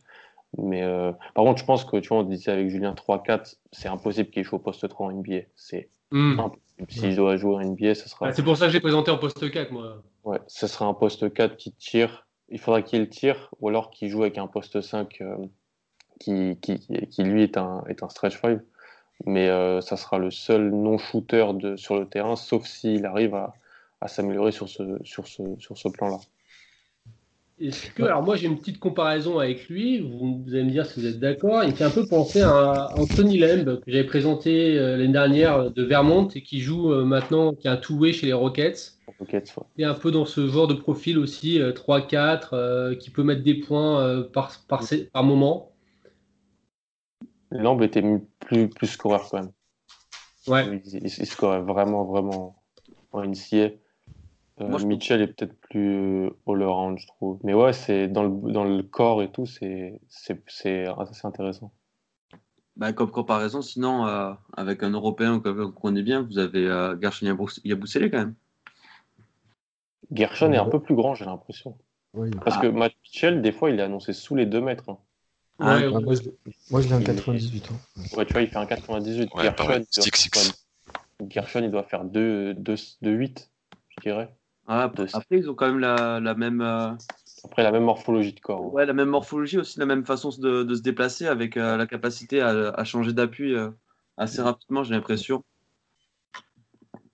[0.58, 3.88] Mais euh, par contre, je pense que tu vois, on disait avec Julien 3-4, c'est
[3.88, 5.40] impossible qu'il joue au poste 3 en NBA.
[5.54, 6.40] C'est hmm.
[6.40, 6.62] impossible.
[6.88, 8.28] S'il doit jouer en NBA, ce sera.
[8.28, 10.02] Ah, c'est pour ça que j'ai présenté en poste 4, moi.
[10.24, 12.26] Ouais, ce sera un poste 4 qui tire.
[12.48, 15.36] Il faudra qu'il tire, ou alors qu'il joue avec un poste 5 euh,
[16.20, 18.60] qui, qui, qui, lui est un, est un stretch 5.
[19.24, 19.48] Mais
[19.80, 23.54] ça sera le seul non-shooter sur le terrain, sauf s'il arrive à,
[24.00, 26.18] à s'améliorer sur ce, sur ce, sur ce plan-là.
[27.58, 31.00] Est-ce que, alors moi j'ai une petite comparaison avec lui, vous, allez me dire si
[31.00, 34.98] vous êtes d'accord, il fait un peu penser à Anthony Lemb que j'avais présenté euh,
[34.98, 38.34] l'année dernière de Vermont et qui joue euh, maintenant, qui a un two-way chez les
[38.34, 38.98] Rockets.
[39.18, 43.42] Rockets Et un peu dans ce genre de profil aussi, 3-4, euh, qui peut mettre
[43.42, 45.72] des points par, par, par moment.
[47.58, 48.02] Lamb était
[48.40, 49.52] plus, plus scoreur quand même.
[50.46, 50.82] Ouais.
[50.84, 52.62] Il, il, scorait vraiment, vraiment
[53.12, 53.70] en NCA.
[54.60, 57.38] Euh, Mitchell est peut-être plus all-around, je trouve.
[57.44, 60.86] Mais ouais, c'est dans le, dans le corps et tout, c'est assez
[61.24, 61.72] intéressant.
[62.76, 67.26] Bah, comme comparaison, sinon, euh, avec un Européen qu'on connaît bien, vous avez euh, Gershon
[67.64, 68.34] Yabusele quand même.
[70.12, 71.76] Gershon est un peu plus grand, j'ai l'impression.
[72.44, 74.88] Parce que Matt Mitchell, des fois, il est annoncé sous les 2 mètres.
[74.88, 74.98] Hein.
[75.58, 75.78] Ah,
[76.70, 77.68] moi, je, l'ai en 98.
[77.70, 77.74] Hein.
[78.16, 79.30] Ouais, tu vois, il fait un 98.
[81.28, 83.50] Gershon, il doit faire 2, 2, 2 8,
[83.96, 84.36] je dirais.
[84.66, 86.60] Ah, après, ils ont quand même la, la même.
[86.60, 86.90] Euh,
[87.44, 88.72] après, la même morphologie de corps.
[88.74, 91.86] Ouais, la même morphologie aussi, la même façon de, de se déplacer avec euh, la
[91.86, 93.70] capacité à, à changer d'appui euh,
[94.16, 95.44] assez rapidement, j'ai l'impression.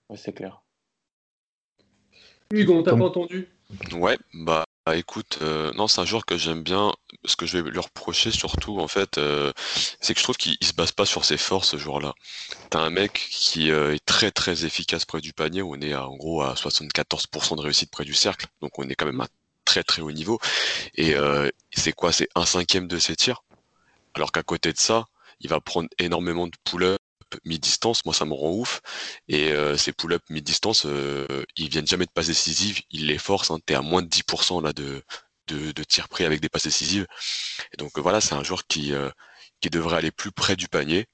[0.08, 0.62] Ouais, c'est clair.
[2.50, 3.48] Hugo, on t'a pas entendu?
[3.94, 6.92] Ouais, bah bah écoute, euh, non, c'est un joueur que j'aime bien.
[7.24, 9.52] Ce que je vais lui reprocher surtout, en fait, euh,
[10.00, 12.14] c'est que je trouve qu'il se base pas sur ses forces, ce joueur-là.
[12.70, 15.62] T'as un mec qui euh, est très très efficace près du panier.
[15.62, 18.96] On est à, en gros à 74% de réussite près du cercle, donc on est
[18.96, 19.28] quand même à
[19.64, 20.40] très très haut niveau.
[20.96, 21.14] Et
[21.72, 22.12] c'est quoi?
[22.12, 23.44] C'est un cinquième de ses tirs.
[24.14, 25.06] Alors qu'à côté de ça,
[25.40, 26.98] il va prendre énormément de pull-up
[27.44, 28.80] mi-distance, moi ça me rend ouf.
[29.28, 33.50] Et euh, ces pull-up mi-distance, euh, ils viennent jamais de passes décisives, ils les forcent.
[33.50, 35.02] Hein, T'es à moins de 10% là de,
[35.48, 37.06] de, de tir pris avec des passes décisives.
[37.78, 39.10] Donc voilà, c'est un joueur qui, euh,
[39.60, 41.06] qui devrait aller plus près du panier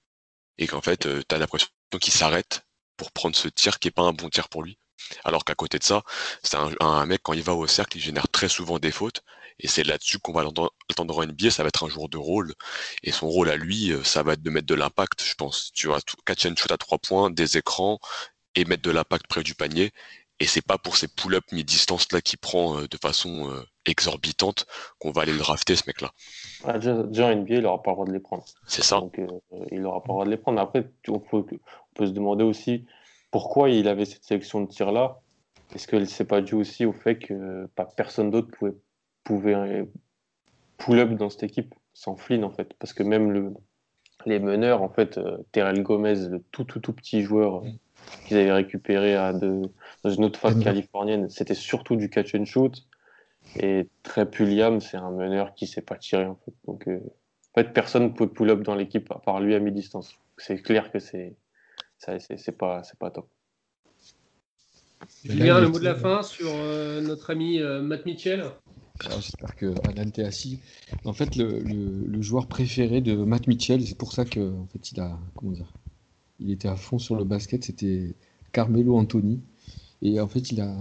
[0.58, 1.68] et qu'en fait, tu as l'impression
[2.00, 2.62] qu'il s'arrête
[2.96, 4.78] pour prendre ce tir qui est pas un bon tir pour lui.
[5.24, 6.02] Alors qu'à côté de ça,
[6.42, 9.22] c'est un, mec, quand il va au cercle, il génère très souvent des fautes.
[9.60, 12.54] Et c'est là-dessus qu'on va l'attendre en NBA, ça va être un joueur de rôle.
[13.02, 15.72] Et son rôle à lui, euh, ça va être de mettre de l'impact, je pense.
[15.74, 17.98] Tu vois, catch and shoot à trois points, des écrans,
[18.54, 19.90] et mettre de l'impact près du panier.
[20.40, 24.66] Et c'est pas pour ces pull-up mi-distance là qui prend euh, de façon euh, exorbitante
[25.00, 26.12] qu'on va aller le drafter ce mec-là.
[26.64, 28.44] Ah, déjà, en NBA, il n'aura pas le droit de les prendre.
[28.66, 29.00] C'est ça.
[29.00, 29.20] Donc,
[29.72, 30.60] il n'aura pas le droit de les prendre.
[30.60, 32.86] Après, on peut, on peut se demander aussi
[33.32, 35.20] pourquoi il avait cette sélection de tir là
[35.74, 38.74] est-ce que c'est pas dû aussi au fait que pas personne d'autre pouvait,
[39.24, 39.84] pouvait euh,
[40.78, 43.52] pull-up dans cette équipe sans Flynn en fait Parce que même le,
[44.26, 47.68] les meneurs, en fait, euh, Terrell Gomez, le tout tout tout petit joueur euh,
[48.26, 49.62] qu'ils avaient récupéré à de,
[50.02, 52.86] dans une autre phase californienne, c'était surtout du catch and shoot.
[53.58, 56.52] Et Trey Pulliam, c'est un meneur qui sait pas tirer en fait.
[56.66, 60.14] Donc en fait, personne ne pouvait pull-up dans l'équipe à part lui à mi-distance.
[60.36, 61.34] C'est clair que c'est
[61.98, 63.28] c'est pas, pas top.
[65.24, 68.44] Julien, le mot de la fin sur euh, notre ami euh, Matt Mitchell?
[69.00, 70.60] J'espère que Alan t'est assis.
[71.04, 75.00] En fait, le, joueur préféré de Matt Mitchell, c'est pour ça que en fait, il
[75.00, 75.72] a comment dire,
[76.40, 77.64] il était à fond sur le basket.
[77.64, 78.14] C'était
[78.52, 79.40] Carmelo Anthony.
[80.02, 80.76] Et en fait, il a,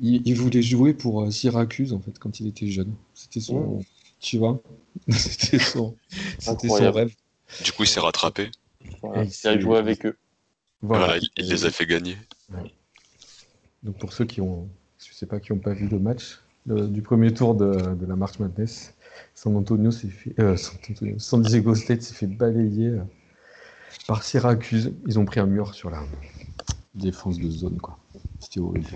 [0.00, 2.94] il, voulait jouer pour euh, Syracuse en fait quand il était jeune.
[3.14, 3.82] C'était son, oh.
[4.18, 4.60] tu vois,
[5.08, 5.96] c'était son,
[6.38, 7.14] c'était son rêve.
[7.64, 8.50] Du coup, il s'est rattrapé.
[8.82, 10.16] il a joué avec eux.
[10.82, 12.16] Voilà, il, les a fait gagner.
[13.82, 17.02] Donc pour ceux qui ont, je sais pas, qui n'ont pas vu le match du
[17.02, 18.94] premier tour de, la March Madness,
[19.34, 23.02] San Antonio s'est fait, euh, San, Diego State s'est fait balayer euh,
[24.06, 24.92] par Syracuse.
[25.06, 26.02] Ils ont pris un mur sur la
[26.94, 27.98] défense de zone, quoi.
[28.40, 28.86] C'était horrible.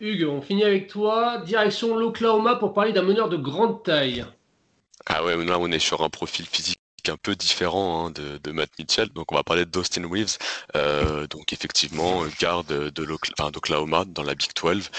[0.00, 1.38] Hugues, on finit avec toi.
[1.38, 4.24] Direction l'Oklahoma pour parler d'un meneur de grande taille.
[5.06, 8.70] Ah ouais, là on est sur un profil physique un peu différent hein, de, Matt
[8.78, 9.08] Mitchell.
[9.10, 10.38] Donc on va parler d'Austin Reeves,
[10.76, 12.90] euh, donc effectivement garde de
[13.50, 14.90] d'Oklahoma dans la Big 12.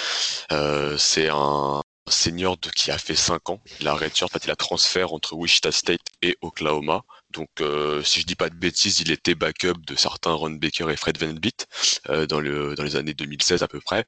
[0.51, 3.61] Euh, c'est un senior qui a fait 5 ans.
[3.79, 7.03] Il a en fait, il a transfert entre Wichita State et Oklahoma.
[7.31, 10.91] Donc, euh, si je dis pas de bêtises, il était backup de certains Ron Baker
[10.91, 11.67] et Fred Van Beat
[12.29, 14.05] dans, le, dans les années 2016 à peu près.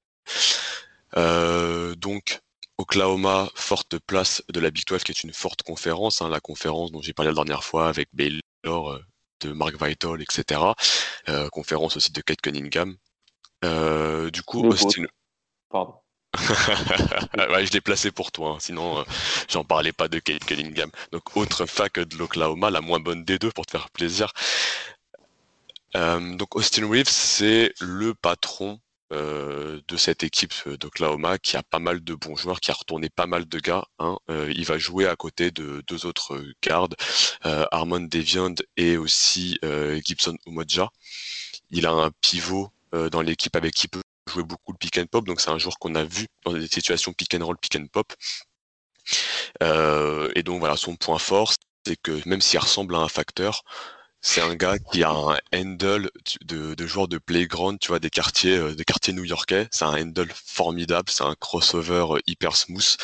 [1.98, 2.42] donc,
[2.78, 6.92] Oklahoma, forte place de la Big 12, qui est une forte conférence, hein, la conférence
[6.92, 9.04] dont j'ai parlé la dernière fois avec Baylor, euh,
[9.42, 10.62] de Mark Vital, etc.
[11.30, 12.98] Euh, conférence aussi de Kate Cunningham.
[13.64, 15.06] Euh, du coup, Austin.
[15.70, 15.96] Pardon.
[16.38, 19.06] je l'ai placé pour toi, hein, sinon
[19.48, 20.92] j'en parlais pas de Kate Cunningham.
[21.14, 24.34] Donc, autre fac de l'Oklahoma, la moins bonne des deux pour te faire plaisir.
[25.94, 31.80] donc, Austin Reeves, c'est le patron euh, de cette équipe euh, d'Oklahoma qui a pas
[31.80, 33.86] mal de bons joueurs, qui a retourné pas mal de gars.
[34.00, 34.18] Hein.
[34.30, 36.96] Euh, il va jouer à côté de deux autres gardes,
[37.44, 39.60] Armand Deviand et aussi
[40.04, 40.90] Gibson Umoja.
[41.70, 42.72] Il a un pivot
[43.12, 45.78] dans l'équipe avec qui peut jouer beaucoup le pick and pop, donc c'est un joueur
[45.78, 48.14] qu'on a vu dans des situations pick and roll, pick and pop.
[49.62, 51.54] et donc voilà, son point fort,
[51.86, 53.64] c'est que même s'il ressemble à un facteur,
[54.26, 56.10] c'est un gars qui a un handle
[56.44, 59.68] de, de joueur de playground, tu vois, des quartiers, euh, des quartiers new-yorkais.
[59.72, 62.98] C'est un handle formidable, c'est un crossover euh, hyper smooth.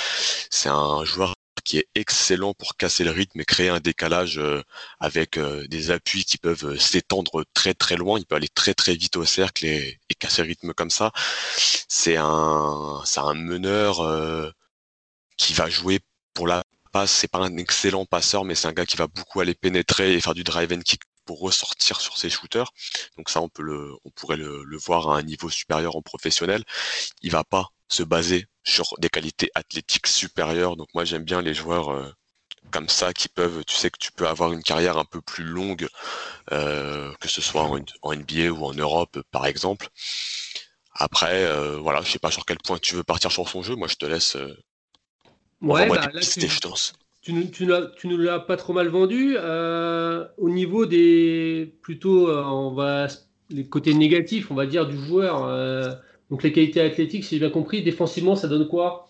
[0.50, 4.64] C'est un joueur qui est excellent pour casser le rythme et créer un décalage euh,
[5.00, 8.18] avec des appuis qui peuvent s'étendre très très loin.
[8.18, 11.12] Il peut aller très très vite au cercle et, casser le rythme comme ça.
[11.88, 14.54] C'est un, c'est un meneur
[15.38, 16.00] qui va jouer
[16.34, 17.12] pour la passe.
[17.12, 20.22] C'est pas un excellent passeur, mais c'est un gars qui va beaucoup aller pénétrer et
[20.22, 22.72] faire du drive and kick pour ressortir sur ses shooters.
[23.18, 26.64] Donc ça, on peut le, on pourrait le, voir à un niveau supérieur en professionnel.
[27.22, 30.76] Il va pas se baser sur des qualités athlétiques supérieures.
[30.76, 32.12] Donc moi, j'aime bien les joueurs euh,
[32.72, 35.44] comme ça qui peuvent, tu sais que tu peux avoir une carrière un peu plus
[35.44, 35.88] longue,
[36.52, 39.90] euh, que ce soit en, NBA ou en Europe, par exemple.
[40.94, 43.76] Après, euh, voilà, je sais pas sur quel point tu veux partir sur son jeu.
[43.76, 44.36] Moi, je te laisse.
[45.62, 46.48] ouais, bah, là, tu,
[47.22, 49.36] tu, nous l'as pas trop mal vendu.
[49.38, 53.08] Euh, au niveau des plutôt, euh, on va
[53.50, 55.46] les côtés négatifs, on va dire du joueur.
[55.46, 55.94] Euh,
[56.30, 59.10] donc les qualités athlétiques, si j'ai bien compris, défensivement, ça donne quoi?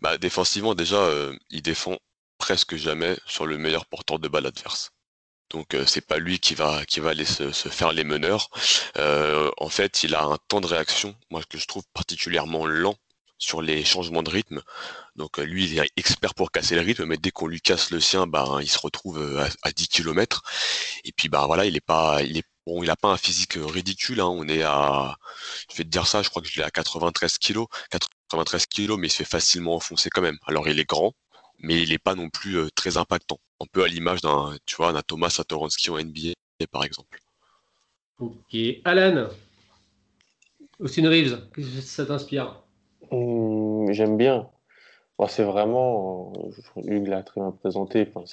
[0.00, 1.10] Bah, défensivement, déjà,
[1.50, 1.98] il défend
[2.38, 4.92] presque jamais sur le meilleur porteur de balle adverse.
[5.50, 8.48] Donc c'est pas lui qui va qui va aller se, se faire les meneurs.
[8.96, 12.96] en fait, il a un temps de réaction, moi que je trouve particulièrement lent
[13.40, 14.62] sur les changements de rythme.
[15.16, 17.90] Donc euh, lui, il est expert pour casser le rythme, mais dès qu'on lui casse
[17.90, 20.42] le sien, ben, il se retrouve euh, à, 10 km.
[21.04, 23.56] Et puis ben voilà, il est pas, il est bon, il a pas un physique
[23.56, 24.20] euh, ridicule.
[24.20, 24.26] Hein.
[24.26, 25.16] On est à,
[25.70, 28.96] je vais te dire ça, je crois que je l'ai à 93 kg, 93 kg,
[28.98, 30.38] mais il se fait facilement enfoncer quand même.
[30.46, 31.14] Alors il est grand,
[31.58, 33.40] mais il n'est pas non plus très impactant.
[33.60, 36.32] Un peu à l'image d'un, tu vois, d'un Thomas Satoransky en NBA
[36.70, 37.20] par exemple.
[38.18, 39.30] Ok, Alan,
[40.78, 42.62] Austin Reeves, qu'est-ce que ça t'inspire?
[43.10, 44.50] Hum, j'aime bien.
[45.28, 46.32] c'est vraiment,
[46.76, 48.24] Hugues l'a très bien présenté, enfin,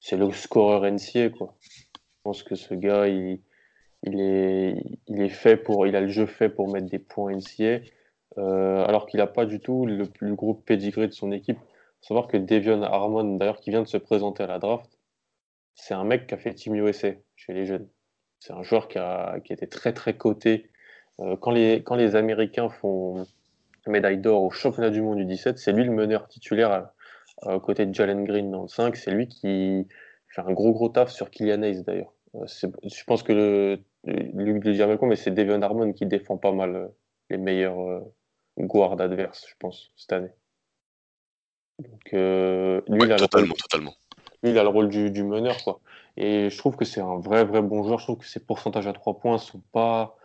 [0.00, 1.30] c'est le scoreur NCA.
[1.30, 1.54] Quoi.
[1.62, 3.40] Je pense que ce gars, il,
[4.04, 7.32] il, est, il, est fait pour, il a le jeu fait pour mettre des points
[7.34, 7.80] NCA,
[8.38, 11.58] euh, alors qu'il n'a pas du tout le plus gros pedigree de son équipe.
[11.58, 14.98] Il faut savoir que Devion Harmon, d'ailleurs, qui vient de se présenter à la draft,
[15.74, 17.88] c'est un mec qui a fait Team USA chez les jeunes.
[18.40, 20.70] C'est un joueur qui a, qui été très très coté.
[21.20, 23.26] Euh, quand, les, quand les Américains font
[23.88, 26.90] médaille d'or au championnat du monde du 17, c'est lui le meneur titulaire
[27.42, 28.96] à, côté de Jalen Green dans le 5.
[28.96, 29.86] C'est lui qui
[30.28, 32.12] fait un gros gros taf sur Kylian Hayes d'ailleurs.
[32.34, 36.52] Euh, je pense que le, Luc le dit mais c'est Devion Harmon qui défend pas
[36.52, 36.88] mal euh,
[37.30, 38.00] les meilleurs euh,
[38.58, 40.32] guards adverses, je pense, cette année.
[41.78, 43.94] Donc, lui, il a totalement, totalement.
[44.42, 45.80] Lui, il a le rôle du, du, meneur, quoi.
[46.16, 48.00] Et je trouve que c'est un vrai, vrai bon joueur.
[48.00, 50.16] Je trouve que ses pourcentages à 3 points sont pas,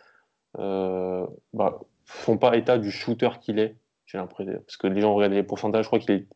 [0.55, 3.75] bah, font pas état du shooter qu'il est.
[4.05, 4.53] J'ai l'impression.
[4.65, 6.27] Parce que les gens regardent les pourcentages, je crois qu'il est,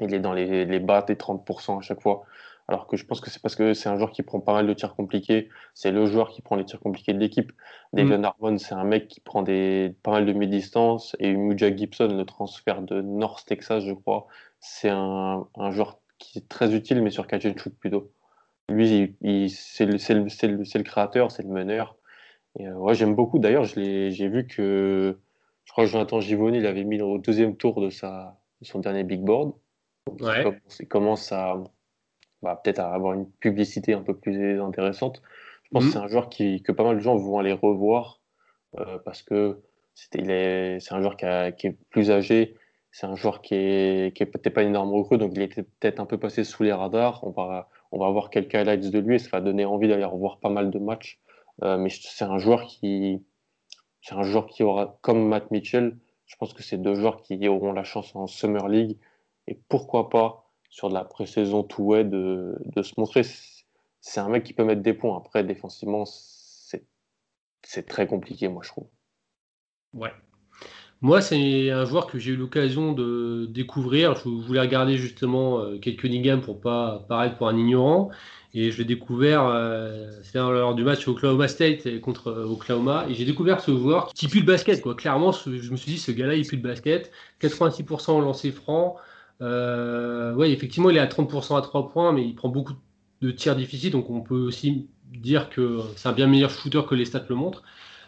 [0.00, 2.24] il est dans les, les bas des 30% à chaque fois.
[2.68, 4.66] Alors que je pense que c'est parce que c'est un joueur qui prend pas mal
[4.66, 5.48] de tirs compliqués.
[5.74, 7.52] C'est le joueur qui prend les tirs compliqués de l'équipe.
[7.92, 8.58] David mm.
[8.58, 11.14] c'est un mec qui prend des, pas mal de mi-distance.
[11.20, 14.26] Et Muja Gibson, le transfert de North Texas, je crois,
[14.58, 18.10] c'est un, un, joueur qui est très utile, mais sur catch and shoot plutôt.
[18.68, 19.14] Lui,
[19.48, 21.96] c'est le, le, le, créateur, c'est le meneur.
[22.58, 23.38] Et euh, ouais, j'aime beaucoup.
[23.38, 25.18] D'ailleurs, j'ai vu que
[25.64, 29.04] je crois que Jonathan Givoni l'avait mis au deuxième tour de, sa, de son dernier
[29.04, 29.52] big board.
[30.20, 30.44] ouais.
[30.80, 31.62] il commence à
[32.42, 35.22] bah, peut-être à avoir une publicité un peu plus intéressante.
[35.64, 35.92] Je pense que mhm.
[35.92, 38.20] c'est un joueur qui, que pas mal de gens vont aller revoir
[38.78, 39.60] euh, parce que
[39.94, 41.26] c'est un joueur qui,
[41.58, 42.54] qui, est plus âgé,
[42.92, 45.62] c'est un joueur qui est, qui est peut-être pas une énorme recrue, donc il était
[45.62, 47.24] peut-être un peu passé sous les radars.
[47.24, 50.04] On va, on va avoir quelques highlights de lui et ça va donner envie d'aller
[50.04, 51.18] revoir pas mal de matchs.
[51.62, 53.22] Euh, mais c'est un joueur qui,
[54.60, 55.96] aura, comme Matt Mitchell,
[56.26, 58.98] je pense que c'est deux joueurs qui auront la chance en Summer League
[59.46, 63.22] et pourquoi pas sur la pré-saison tout way de, de, se montrer.
[64.00, 65.16] C'est un mec qui peut mettre des points.
[65.16, 68.88] Après, défensivement, c'est très compliqué, moi, je trouve.
[69.92, 70.12] Ouais.
[71.02, 74.14] Moi, c'est un joueur que j'ai eu l'occasion de découvrir.
[74.16, 78.10] Je voulais regarder justement euh, quelques Nigam pour pas paraître pour un ignorant.
[78.58, 83.04] Et je l'ai découvert, euh, c'était lors du match Oklahoma State contre euh, Oklahoma.
[83.06, 84.80] Et j'ai découvert ce joueur qui pue le basket.
[84.80, 84.94] Quoi.
[84.94, 87.12] Clairement, je me suis dit, ce gars-là, il pue le basket.
[87.42, 88.96] 86% au lancer franc.
[89.42, 92.72] Euh, oui, effectivement, il est à 30% à 3 points, mais il prend beaucoup
[93.20, 96.94] de tirs difficiles, donc on peut aussi dire que c'est un bien meilleur shooter que
[96.94, 97.62] les stats le montrent.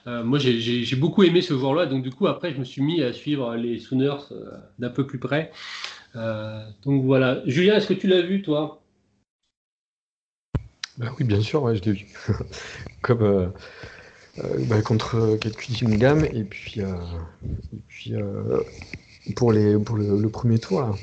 [0.06, 3.02] Euh, moi, j'ai beaucoup aimé ce joueur-là, donc du coup, après, je me suis mis
[3.02, 4.32] à suivre les Sooners
[4.78, 5.52] d'un peu plus près.
[6.14, 7.42] donc voilà.
[7.44, 8.80] Julien, est-ce que tu l'as vu, toi?
[10.98, 12.06] Bah Oui, bien sûr, je l'ai vu.
[13.02, 13.52] Comme
[14.36, 18.14] bah, contre Kate gamme et puis, et puis
[19.34, 20.94] pour, les, pour le, premier tour là.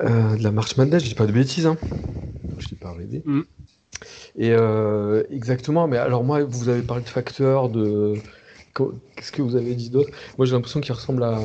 [0.00, 1.76] Euh, de la marche Madness, je dis pas de bêtises, hein.
[2.58, 3.22] je dis pas rêvé.
[3.24, 3.40] Mm.
[4.36, 8.14] Et euh, exactement, mais alors moi, vous avez parlé de facteurs, de.
[9.16, 10.10] Qu'est-ce que vous avez dit d'autre?
[10.36, 11.40] Moi, j'ai l'impression qu'il ressemble à,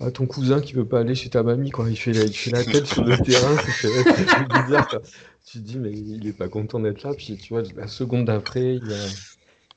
[0.00, 2.36] à, ton cousin qui veut pas aller chez ta mamie quand il fait la, il
[2.36, 3.56] fait la tête sur le terrain.
[3.80, 5.00] C'est bizarre.
[5.44, 7.14] Tu te dis, mais il est pas content d'être là.
[7.14, 8.80] Puis tu vois, la seconde d'après,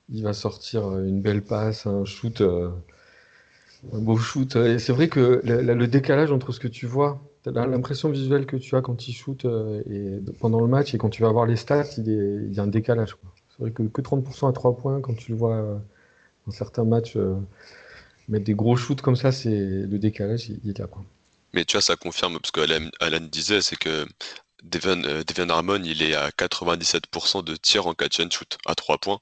[0.09, 2.41] il, va sortir une belle passe, un shoot.
[2.41, 2.69] Euh,
[3.93, 4.57] un beau shoot.
[4.77, 8.81] C'est vrai que le, décalage entre ce que tu vois, l'impression visuelle que tu as
[8.81, 11.97] quand il shoot euh, et pendant le match et quand tu vas voir les stats,
[11.97, 13.15] il, y a un décalage.
[13.49, 15.77] C'est vrai que, que 30% à 3 points, quand tu le vois euh,
[16.45, 17.35] dans certains matchs euh,
[18.31, 20.87] mettre des gros shoots comme ça, c'est le décalage, il, est là.
[20.87, 21.03] Quoi.
[21.53, 22.61] Mais tu vois, ça confirme, parce que
[22.99, 24.07] Alan, disait, c'est que
[24.63, 28.97] Devin, Devin Harmon, il est à 97% de tir en catch and shoot à 3
[28.97, 29.19] points.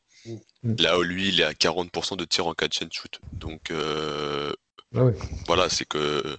[0.64, 0.76] Mm.
[0.80, 3.20] Là où lui, il est à 40% de tir en catch and shoot.
[3.34, 4.54] Donc euh,
[4.96, 5.06] ah
[5.48, 6.38] voilà, c'est que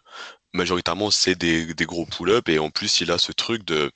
[0.52, 3.90] majoritairement c'est des, gros pull-up et en plus il a ce truc de.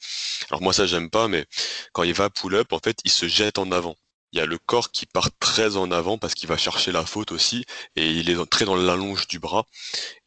[0.50, 1.46] Alors moi ça j'aime pas, mais
[1.92, 3.96] quand il va pull-up, en fait, il se jette en avant.
[4.34, 7.06] Il y a le corps qui part très en avant parce qu'il va chercher la
[7.06, 7.64] faute aussi
[7.94, 9.64] et il est très dans l'allonge du bras.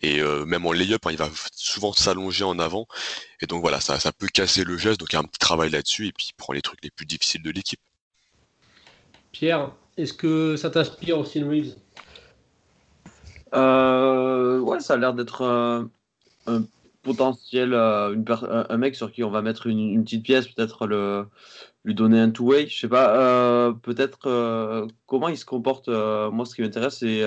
[0.01, 2.87] Et euh, même en lay-up hein, il va souvent s'allonger en avant.
[3.41, 5.01] Et donc voilà ça, ça peut casser le geste.
[5.01, 6.89] Donc il y a un petit travail là-dessus et puis il prend les trucs les
[6.89, 7.81] plus difficiles de l'équipe.
[9.33, 11.75] Pierre, est-ce que ça t'inspire aussi Reeves
[13.55, 15.89] euh, Ouais, ça a l'air d'être un,
[17.07, 18.15] potentiel, euh,
[18.69, 21.25] un mec sur qui on va mettre une, petite pièce, peut-être le,
[21.85, 22.67] lui donner un two-way.
[22.67, 25.87] Je sais pas, euh, peut-être comment il se comporte.
[25.87, 27.23] moi, ce qui m'intéresse, c'est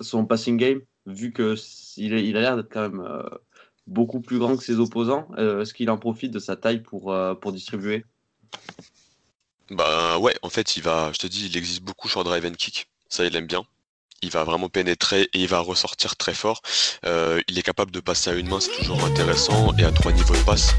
[0.00, 1.56] son passing game, vu que
[1.96, 3.22] il, il a l'air d'être quand même
[3.86, 5.28] beaucoup plus grand que ses opposants.
[5.36, 8.04] Est-ce qu'il en profite de sa taille pour, pour distribuer?
[9.70, 12.54] Bah ouais, en fait, il va, je te dis, il existe beaucoup sur drive and
[12.58, 12.88] kick.
[13.08, 13.64] Ça, il aime bien.
[14.22, 16.60] Il va vraiment pénétrer et il va ressortir très fort.
[17.06, 20.12] Euh, il est capable de passer à une main, c'est toujours intéressant, et à trois
[20.12, 20.74] niveaux de passe.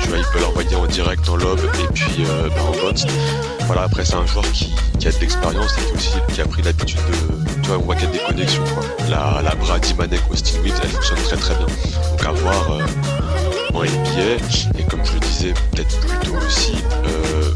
[0.00, 3.06] Tu vois, il peut l'envoyer en direct, en lob et puis euh, bah, en bounce.
[3.66, 4.72] Voilà, après c'est un joueur qui,
[5.06, 7.62] a de l'expérience et qui, aussi, qui a pris l'habitude de.
[7.62, 8.64] Tu vois, on voit qu'il y a des connexions.
[9.08, 11.66] La, la Brady Manek Austin Reeves, elle fonctionne très très bien.
[11.66, 12.86] Donc à voir euh,
[13.72, 16.74] en NBA, et comme je le disais peut-être plus tôt aussi,
[17.04, 17.54] euh,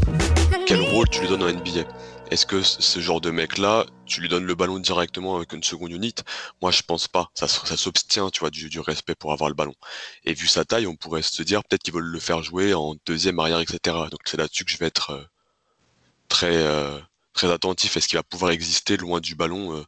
[0.65, 1.83] quel rôle tu lui donnes en NBA
[2.31, 5.91] est-ce que ce genre de mec-là, tu lui donnes le ballon directement avec une seconde
[5.91, 6.23] unité
[6.61, 7.29] Moi, je pense pas.
[7.35, 9.75] Ça, ça s'obstient, tu vois, du, du, respect pour avoir le ballon.
[10.23, 12.95] Et vu sa taille, on pourrait se dire peut-être qu'ils veulent le faire jouer en
[13.05, 13.77] deuxième arrière, etc.
[14.09, 15.23] Donc c'est là-dessus que je vais être euh,
[16.27, 16.97] très euh,
[17.33, 17.95] très attentif.
[17.95, 19.83] Est-ce qu'il va pouvoir exister loin du ballon euh,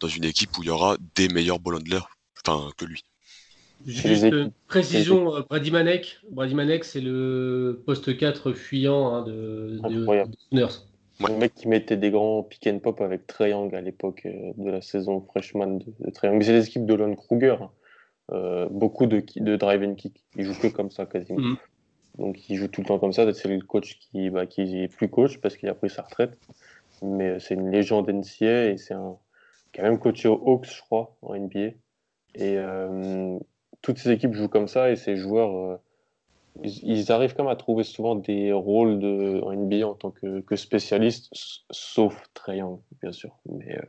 [0.00, 2.08] dans une équipe où il y aura des meilleurs ballons de l'air,
[2.46, 3.02] enfin que lui?
[3.86, 6.18] Juste une précision, Brady Manek.
[6.30, 10.04] Brady Manek, c'est le poste 4 fuyant hein, de, de,
[10.52, 10.68] de
[11.26, 14.70] le mec qui mettait des grands pick and pop avec Triangle à l'époque euh, de
[14.70, 16.44] la saison freshman de, Triangle.
[16.44, 17.56] C'est l'équipe de Lon Kruger.
[17.60, 17.70] Hein.
[18.30, 20.24] Euh, beaucoup de, de drive and kick.
[20.36, 21.40] Il joue que comme ça quasiment.
[21.40, 21.56] Mm.
[22.18, 23.32] Donc il joue tout le temps comme ça.
[23.32, 26.38] C'est le coach qui, bah, qui est plus coach parce qu'il a pris sa retraite.
[27.02, 29.16] Mais euh, c'est une légende NCA et c'est un
[29.72, 31.70] qui a même coaché aux Hawks, je crois, en NBA.
[32.34, 33.38] Et euh,
[33.82, 35.80] toutes ces équipes jouent comme ça et ces joueurs
[36.64, 40.40] ils, arrivent quand même à trouver souvent des rôles de, en NBA en tant que,
[40.40, 41.30] que spécialiste,
[41.70, 42.62] sauf Trae
[43.00, 43.36] bien sûr.
[43.46, 43.82] Mais, euh,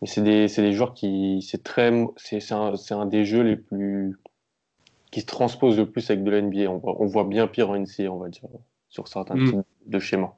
[0.00, 1.42] mais c'est des, des, joueurs qui.
[1.42, 1.92] C'est très.
[2.16, 4.18] C'est un, un, des jeux les plus.
[5.10, 6.70] qui se transposent le plus avec de la NBA.
[6.70, 8.48] On voit, on voit bien pire en NCA, on va dire,
[8.88, 9.50] sur certains mm.
[9.50, 10.34] types de schémas.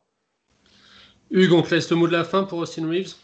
[1.31, 3.15] Hugues, on te laisse le mot de la fin pour Austin Reeves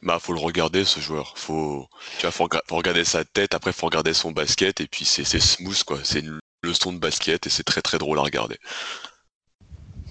[0.00, 1.36] bah, faut le regarder ce joueur.
[1.36, 1.88] Faut,
[2.18, 3.52] tu vois, faut, regarder sa tête.
[3.54, 4.80] Après, faut regarder son basket.
[4.80, 5.98] Et puis c'est smooth quoi.
[6.04, 8.56] C'est une leçon de basket et c'est très très drôle à regarder.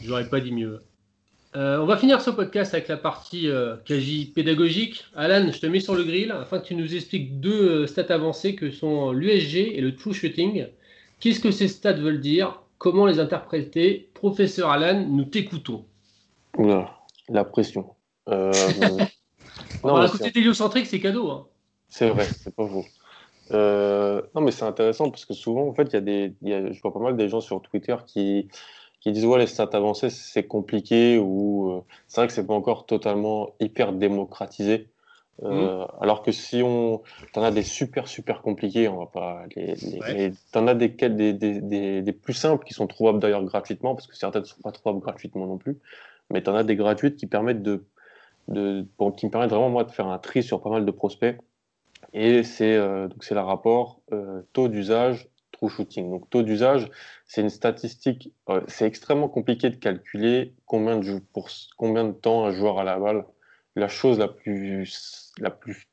[0.01, 0.81] J'aurais pas dit mieux.
[1.55, 5.05] Euh, on va finir ce podcast avec la partie euh, quasi pédagogique.
[5.15, 8.13] Alan, je te mets sur le grill afin que tu nous expliques deux euh, stats
[8.13, 10.67] avancées que sont l'USG et le true shooting.
[11.19, 12.61] Qu'est-ce que ces stats veulent dire?
[12.77, 14.09] Comment les interpréter?
[14.13, 15.85] Professeur Alan, nous t'écoutons.
[16.57, 17.95] la pression.
[18.29, 18.51] Euh,
[19.83, 21.31] non, à côté héliocentrique, c'est cadeau.
[21.31, 21.47] Hein.
[21.89, 22.85] C'est vrai, c'est pas faux.
[23.51, 26.53] Euh, non, mais c'est intéressant parce que souvent, en fait, il y a des, y
[26.53, 28.47] a, je vois pas mal des gens sur Twitter qui,
[28.99, 32.53] qui disent ouais, les stats avancées, c'est compliqué ou euh, c'est vrai que c'est pas
[32.53, 34.89] encore totalement hyper démocratisé.
[35.43, 35.87] Euh, mmh.
[36.01, 40.33] Alors que si on, t'en as des super super compliqués, on va pas les, les
[40.51, 44.15] t'en as des, des, des, des, plus simples qui sont trouvables d'ailleurs gratuitement parce que
[44.15, 45.77] certaines sont pas trouvables gratuitement non plus,
[46.31, 47.85] mais t'en as des gratuites qui permettent de,
[48.47, 50.91] de bon, qui me permettent vraiment moi de faire un tri sur pas mal de
[50.91, 51.37] prospects
[52.13, 56.09] et c'est euh, c'est le rapport euh, taux d'usage true shooting.
[56.11, 56.89] Donc taux d'usage,
[57.25, 58.33] c'est une statistique.
[58.49, 62.83] Euh, c'est extrêmement compliqué de calculer combien de pour combien de temps un joueur a
[62.83, 63.25] la balle.
[63.75, 65.87] La chose la plus la plus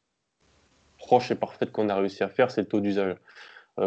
[0.98, 3.16] proche et parfaite qu'on a réussi à faire, c'est le taux d'usage.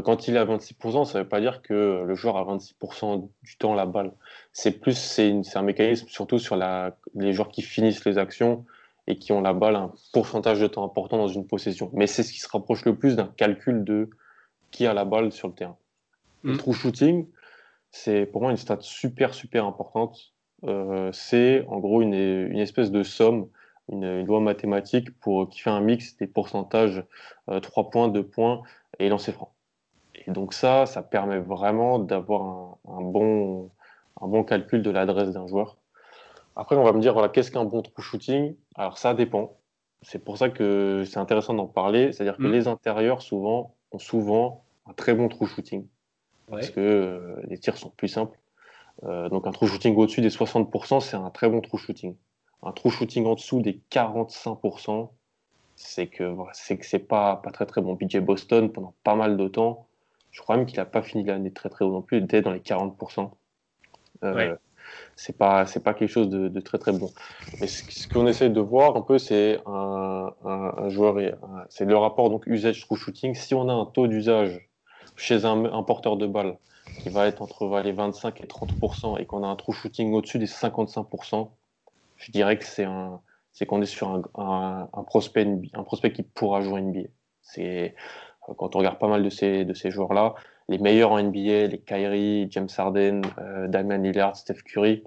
[0.04, 3.30] quand il est à 26%, ça ne veut pas dire que le joueur a 26%
[3.42, 4.12] du temps la balle.
[4.54, 8.66] C'est plus, c'est un mécanisme surtout sur la, les joueurs qui finissent les actions
[9.08, 11.90] et qui ont la balle un pourcentage de temps important dans une possession.
[11.94, 14.10] Mais c'est ce qui se rapproche le plus d'un calcul de
[14.72, 15.78] qui a la balle sur le terrain.
[16.44, 16.58] Le mm.
[16.58, 17.28] true shooting,
[17.92, 20.34] c'est pour moi une stat super, super importante.
[20.66, 23.48] Euh, c'est en gros une, une, espèce de somme,
[23.90, 27.04] une, loi mathématique pour, qui fait un mix des pourcentages
[27.50, 28.62] euh, 3 points, 2 points
[29.00, 29.54] et lancer franc.
[30.26, 33.70] Et donc ça, ça permet vraiment d'avoir un, un, bon,
[34.20, 35.78] un bon calcul de l'adresse d'un joueur.
[36.58, 38.56] Après, on va me dire, voilà, qu'est-ce qu'un bon true shooting?
[38.76, 39.58] Alors, ça dépend.
[40.02, 42.12] C'est pour ça que c'est intéressant d'en parler.
[42.12, 42.52] C'est-à-dire que mm.
[42.52, 45.86] les intérieurs, souvent, ont souvent un très bon true shooting.
[46.50, 48.40] Parce que euh, les tirs sont plus simples.
[49.04, 52.16] Euh, donc, un true shooting au-dessus des 60%, c'est un très bon true shooting.
[52.64, 55.10] Un true shooting en dessous des 45%,
[55.76, 57.96] c'est que c'est que c'est pas, pas très très bon.
[57.96, 59.86] PJ Boston, pendant pas mal de temps,
[60.32, 62.42] je crois même qu'il n'a pas fini l'année très très haut non plus, il était
[62.42, 63.30] dans les 40%.
[64.24, 64.56] Euh,
[65.16, 67.10] c'est pas c'est pas quelque chose de, très très bon.
[67.60, 70.34] Mais ce, qu'on essaie de voir un peu, c'est un,
[70.90, 71.18] joueur,
[71.70, 73.34] c'est le rapport donc usage true shooting.
[73.34, 74.70] Si on a un taux d'usage
[75.16, 76.58] chez un, porteur de balle
[77.00, 80.40] qui va être entre les 25 et 30% et qu'on a un true shooting au-dessus
[80.40, 81.50] des 55%
[82.18, 83.22] je dirais que c'est un
[83.52, 87.10] c'est qu'on est sur un, un, prospect un prospect qui pourra jouer NBA.
[87.42, 87.96] C'est
[88.40, 90.36] quand on regarde pas mal de ces de ces joueurs là
[90.70, 95.04] les meilleurs en NBA, les Kyrie, James Harden, euh, Damian Lillard, Steph Curry,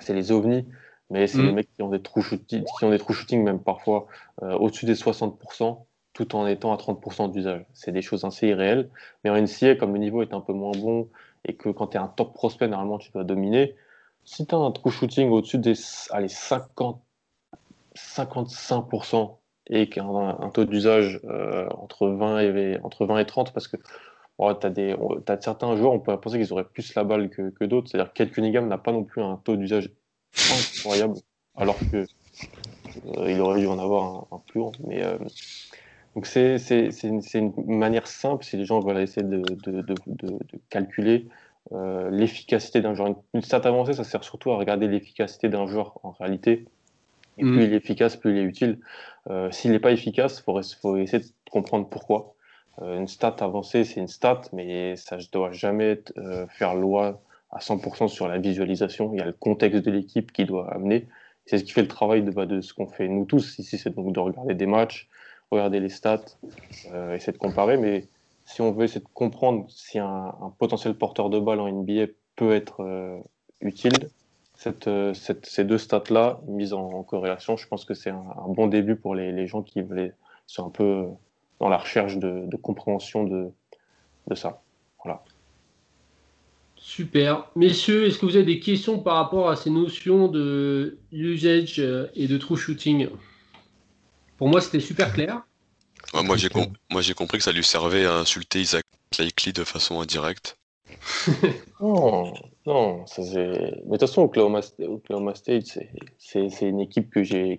[0.00, 0.66] c'est les ovnis,
[1.10, 1.54] mais c'est les mm.
[1.54, 4.06] mecs qui ont des true shooting, qui ont des shooting même parfois
[4.42, 7.64] euh, au-dessus des 60%, tout en étant à 30% d'usage.
[7.74, 8.88] C'est des choses assez irréelles.
[9.22, 11.08] Mais en NCA, comme le niveau est un peu moins bon
[11.44, 13.76] et que quand tu es un top prospect, normalement tu dois dominer,
[14.24, 15.74] si tu as un true shooting au-dessus des
[16.10, 17.00] allez, 50,
[17.94, 19.36] 55%,
[19.68, 21.20] et qui a un, taux d'usage
[21.76, 23.76] entre, 20 et, entre 20 et 30 parce que
[24.38, 27.90] tu as, certains joueurs, on pourrait penser qu'ils auraient plus la balle que, que d'autres.
[27.90, 29.90] C'est-à-dire que Cunningham n'a pas non plus un taux d'usage
[30.52, 31.14] incroyable,
[31.56, 32.06] alors que
[33.18, 34.72] euh, il aurait dû en avoir un, plus haut.
[34.86, 35.18] Mais, euh,
[36.14, 36.56] donc c'est
[37.02, 40.38] une, une, manière simple, si les gens veulent essayer de, de, de, de
[40.70, 41.26] calculer
[41.72, 43.16] euh, l'efficacité d'un joueur.
[43.34, 46.66] Une stat avancée, ça sert surtout à regarder l'efficacité d'un joueur en réalité.
[47.38, 47.62] Et plus mm.
[47.62, 48.78] il est efficace, plus il est utile.
[49.50, 52.35] S'il n'est pas efficace, il faut, faut, essayer de comprendre pourquoi.
[52.80, 56.00] Une stat avancée, c'est une stat, mais ça ne doit jamais
[56.48, 57.20] faire loi
[57.50, 59.10] à 100% sur la visualisation.
[59.12, 61.06] Il y a le contexte de l'équipe qui doit amener.
[61.46, 63.78] C'est ce qui fait le travail de, bah, de ce qu'on fait nous tous ici,
[63.78, 65.08] c'est donc de regarder des matchs,
[65.50, 66.24] regarder les stats,
[66.92, 67.76] euh, essayer de comparer.
[67.76, 68.08] Mais
[68.44, 72.52] si on veut essayer de comprendre si un, potentiel porteur de balle en NBA peut
[72.52, 73.18] être euh,
[73.60, 74.10] utile,
[74.86, 79.14] euh, ces deux stats-là, mises en, corrélation, je pense que c'est un, bon début pour
[79.14, 79.80] les, gens qui
[80.46, 81.06] sont un peu
[81.60, 83.50] dans la recherche de, de compréhension de,
[84.28, 84.62] de ça.
[85.02, 85.22] Voilà.
[86.76, 87.50] Super.
[87.56, 92.06] Messieurs, est-ce que vous avez des questions par rapport à ces notions de usage euh,
[92.14, 93.08] et de true shooting?
[94.36, 95.42] Pour moi, c'était super clair.
[96.14, 98.84] moi, j'ai compris que ça lui servait à insulter Isaac
[99.18, 100.56] Likely de façon indirecte.
[101.80, 102.34] non,
[102.66, 103.06] non.
[103.06, 104.62] Ça, Mais de toute façon, Oklahoma,
[105.34, 105.78] State,
[106.18, 107.58] c'est une équipe que j'ai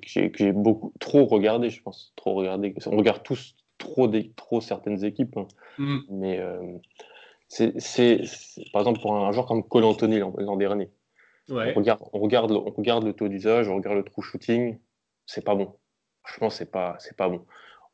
[0.54, 2.14] beaucoup trop regardé, je pense.
[2.16, 2.74] Trop regardé.
[2.86, 5.38] On regarde tous trop, trop certaines équipes.
[5.38, 5.48] Hein.
[5.78, 6.00] Mm.
[6.10, 6.40] Mais.
[6.40, 6.78] Euh,
[7.50, 8.24] c'est,
[8.74, 10.90] par exemple, pour un joueur comme Cole Anthony l'an dernier.
[11.50, 14.78] On, regarde, on, regarde le, on regarde le taux d'usage, on regarde le true shooting,
[15.26, 15.74] c'est pas bon.
[16.24, 17.46] Franchement, c'est pas, c'est pas bon.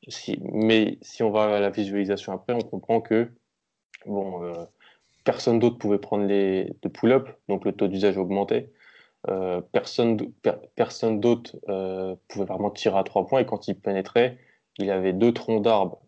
[0.07, 3.29] Si, mais si on va à la visualisation après, on comprend que
[4.07, 4.65] bon, euh,
[5.23, 8.71] personne d'autre pouvait prendre les de pull-up, donc le taux d'usage augmentait.
[9.29, 10.17] Euh, personne
[10.75, 14.37] personne d'autre euh, pouvait vraiment tirer à trois points et quand il pénétrait,
[14.77, 15.99] il avait deux troncs d'arbres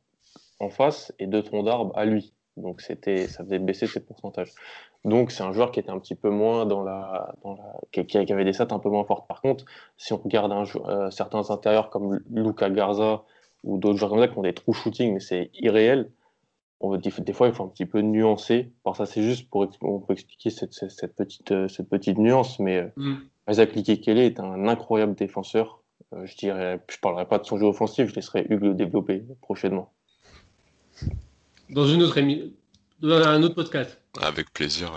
[0.60, 2.34] en face et deux troncs d'arbres à lui.
[2.58, 4.54] Donc c'était, ça faisait baisser ses pourcentages.
[5.04, 8.18] Donc c'est un joueur qui était un petit peu moins dans la, dans la qui,
[8.18, 9.28] avait des stats un peu moins fortes.
[9.28, 9.66] Par contre,
[9.98, 13.24] si on regarde un, euh, certains intérieurs comme Luca Garza
[13.64, 16.12] ou d'autres joueurs comme ça qui ont des true shooting, mais c'est irréel.
[16.80, 18.72] On, des, des, fois, il faut un petit peu nuancer.
[18.84, 19.68] Alors ça, c'est juste pour
[20.10, 23.16] expliquer cette, cette, petite, euh, cette petite nuance, mais euh, mm.
[23.50, 25.82] Isaac Likekele est un incroyable défenseur.
[26.12, 29.92] Je dirais, je parlerai pas de son jeu offensif, je laisserai Hugues le développer prochainement.
[31.70, 32.20] Dans une autre
[33.02, 34.00] dans un autre podcast.
[34.22, 34.92] Avec plaisir,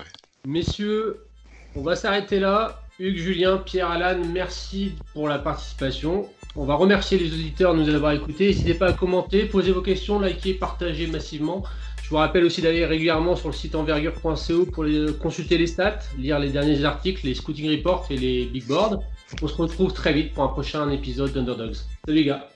[0.46, 1.26] Messieurs,
[1.74, 2.80] on va s'arrêter là.
[3.00, 6.28] Hugues, Julien, Pierre, Alan, merci pour la participation.
[6.56, 8.48] On va remercier les auditeurs de nous avoir écoutés.
[8.48, 11.64] N'hésitez pas à commenter, poser vos questions, liker, partager massivement.
[12.02, 14.84] Je vous rappelle aussi d'aller régulièrement sur le site envergure.co pour
[15.20, 19.02] consulter les stats, lire les derniers articles, les scouting reports et les big boards.
[19.42, 21.76] On se retrouve très vite pour un prochain épisode d'Underdogs.
[22.06, 22.48] Salut les gars.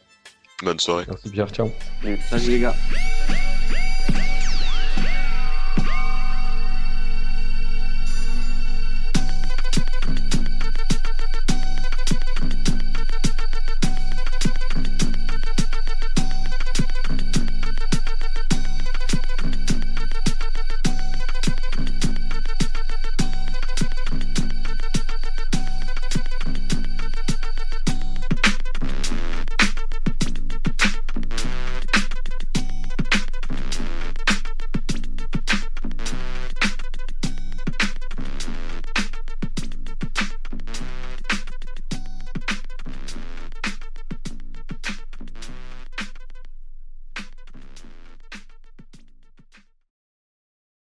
[0.62, 1.04] Bonne soirée.
[1.08, 1.70] Merci Pierre, ciao.
[2.30, 2.74] Salut les gars.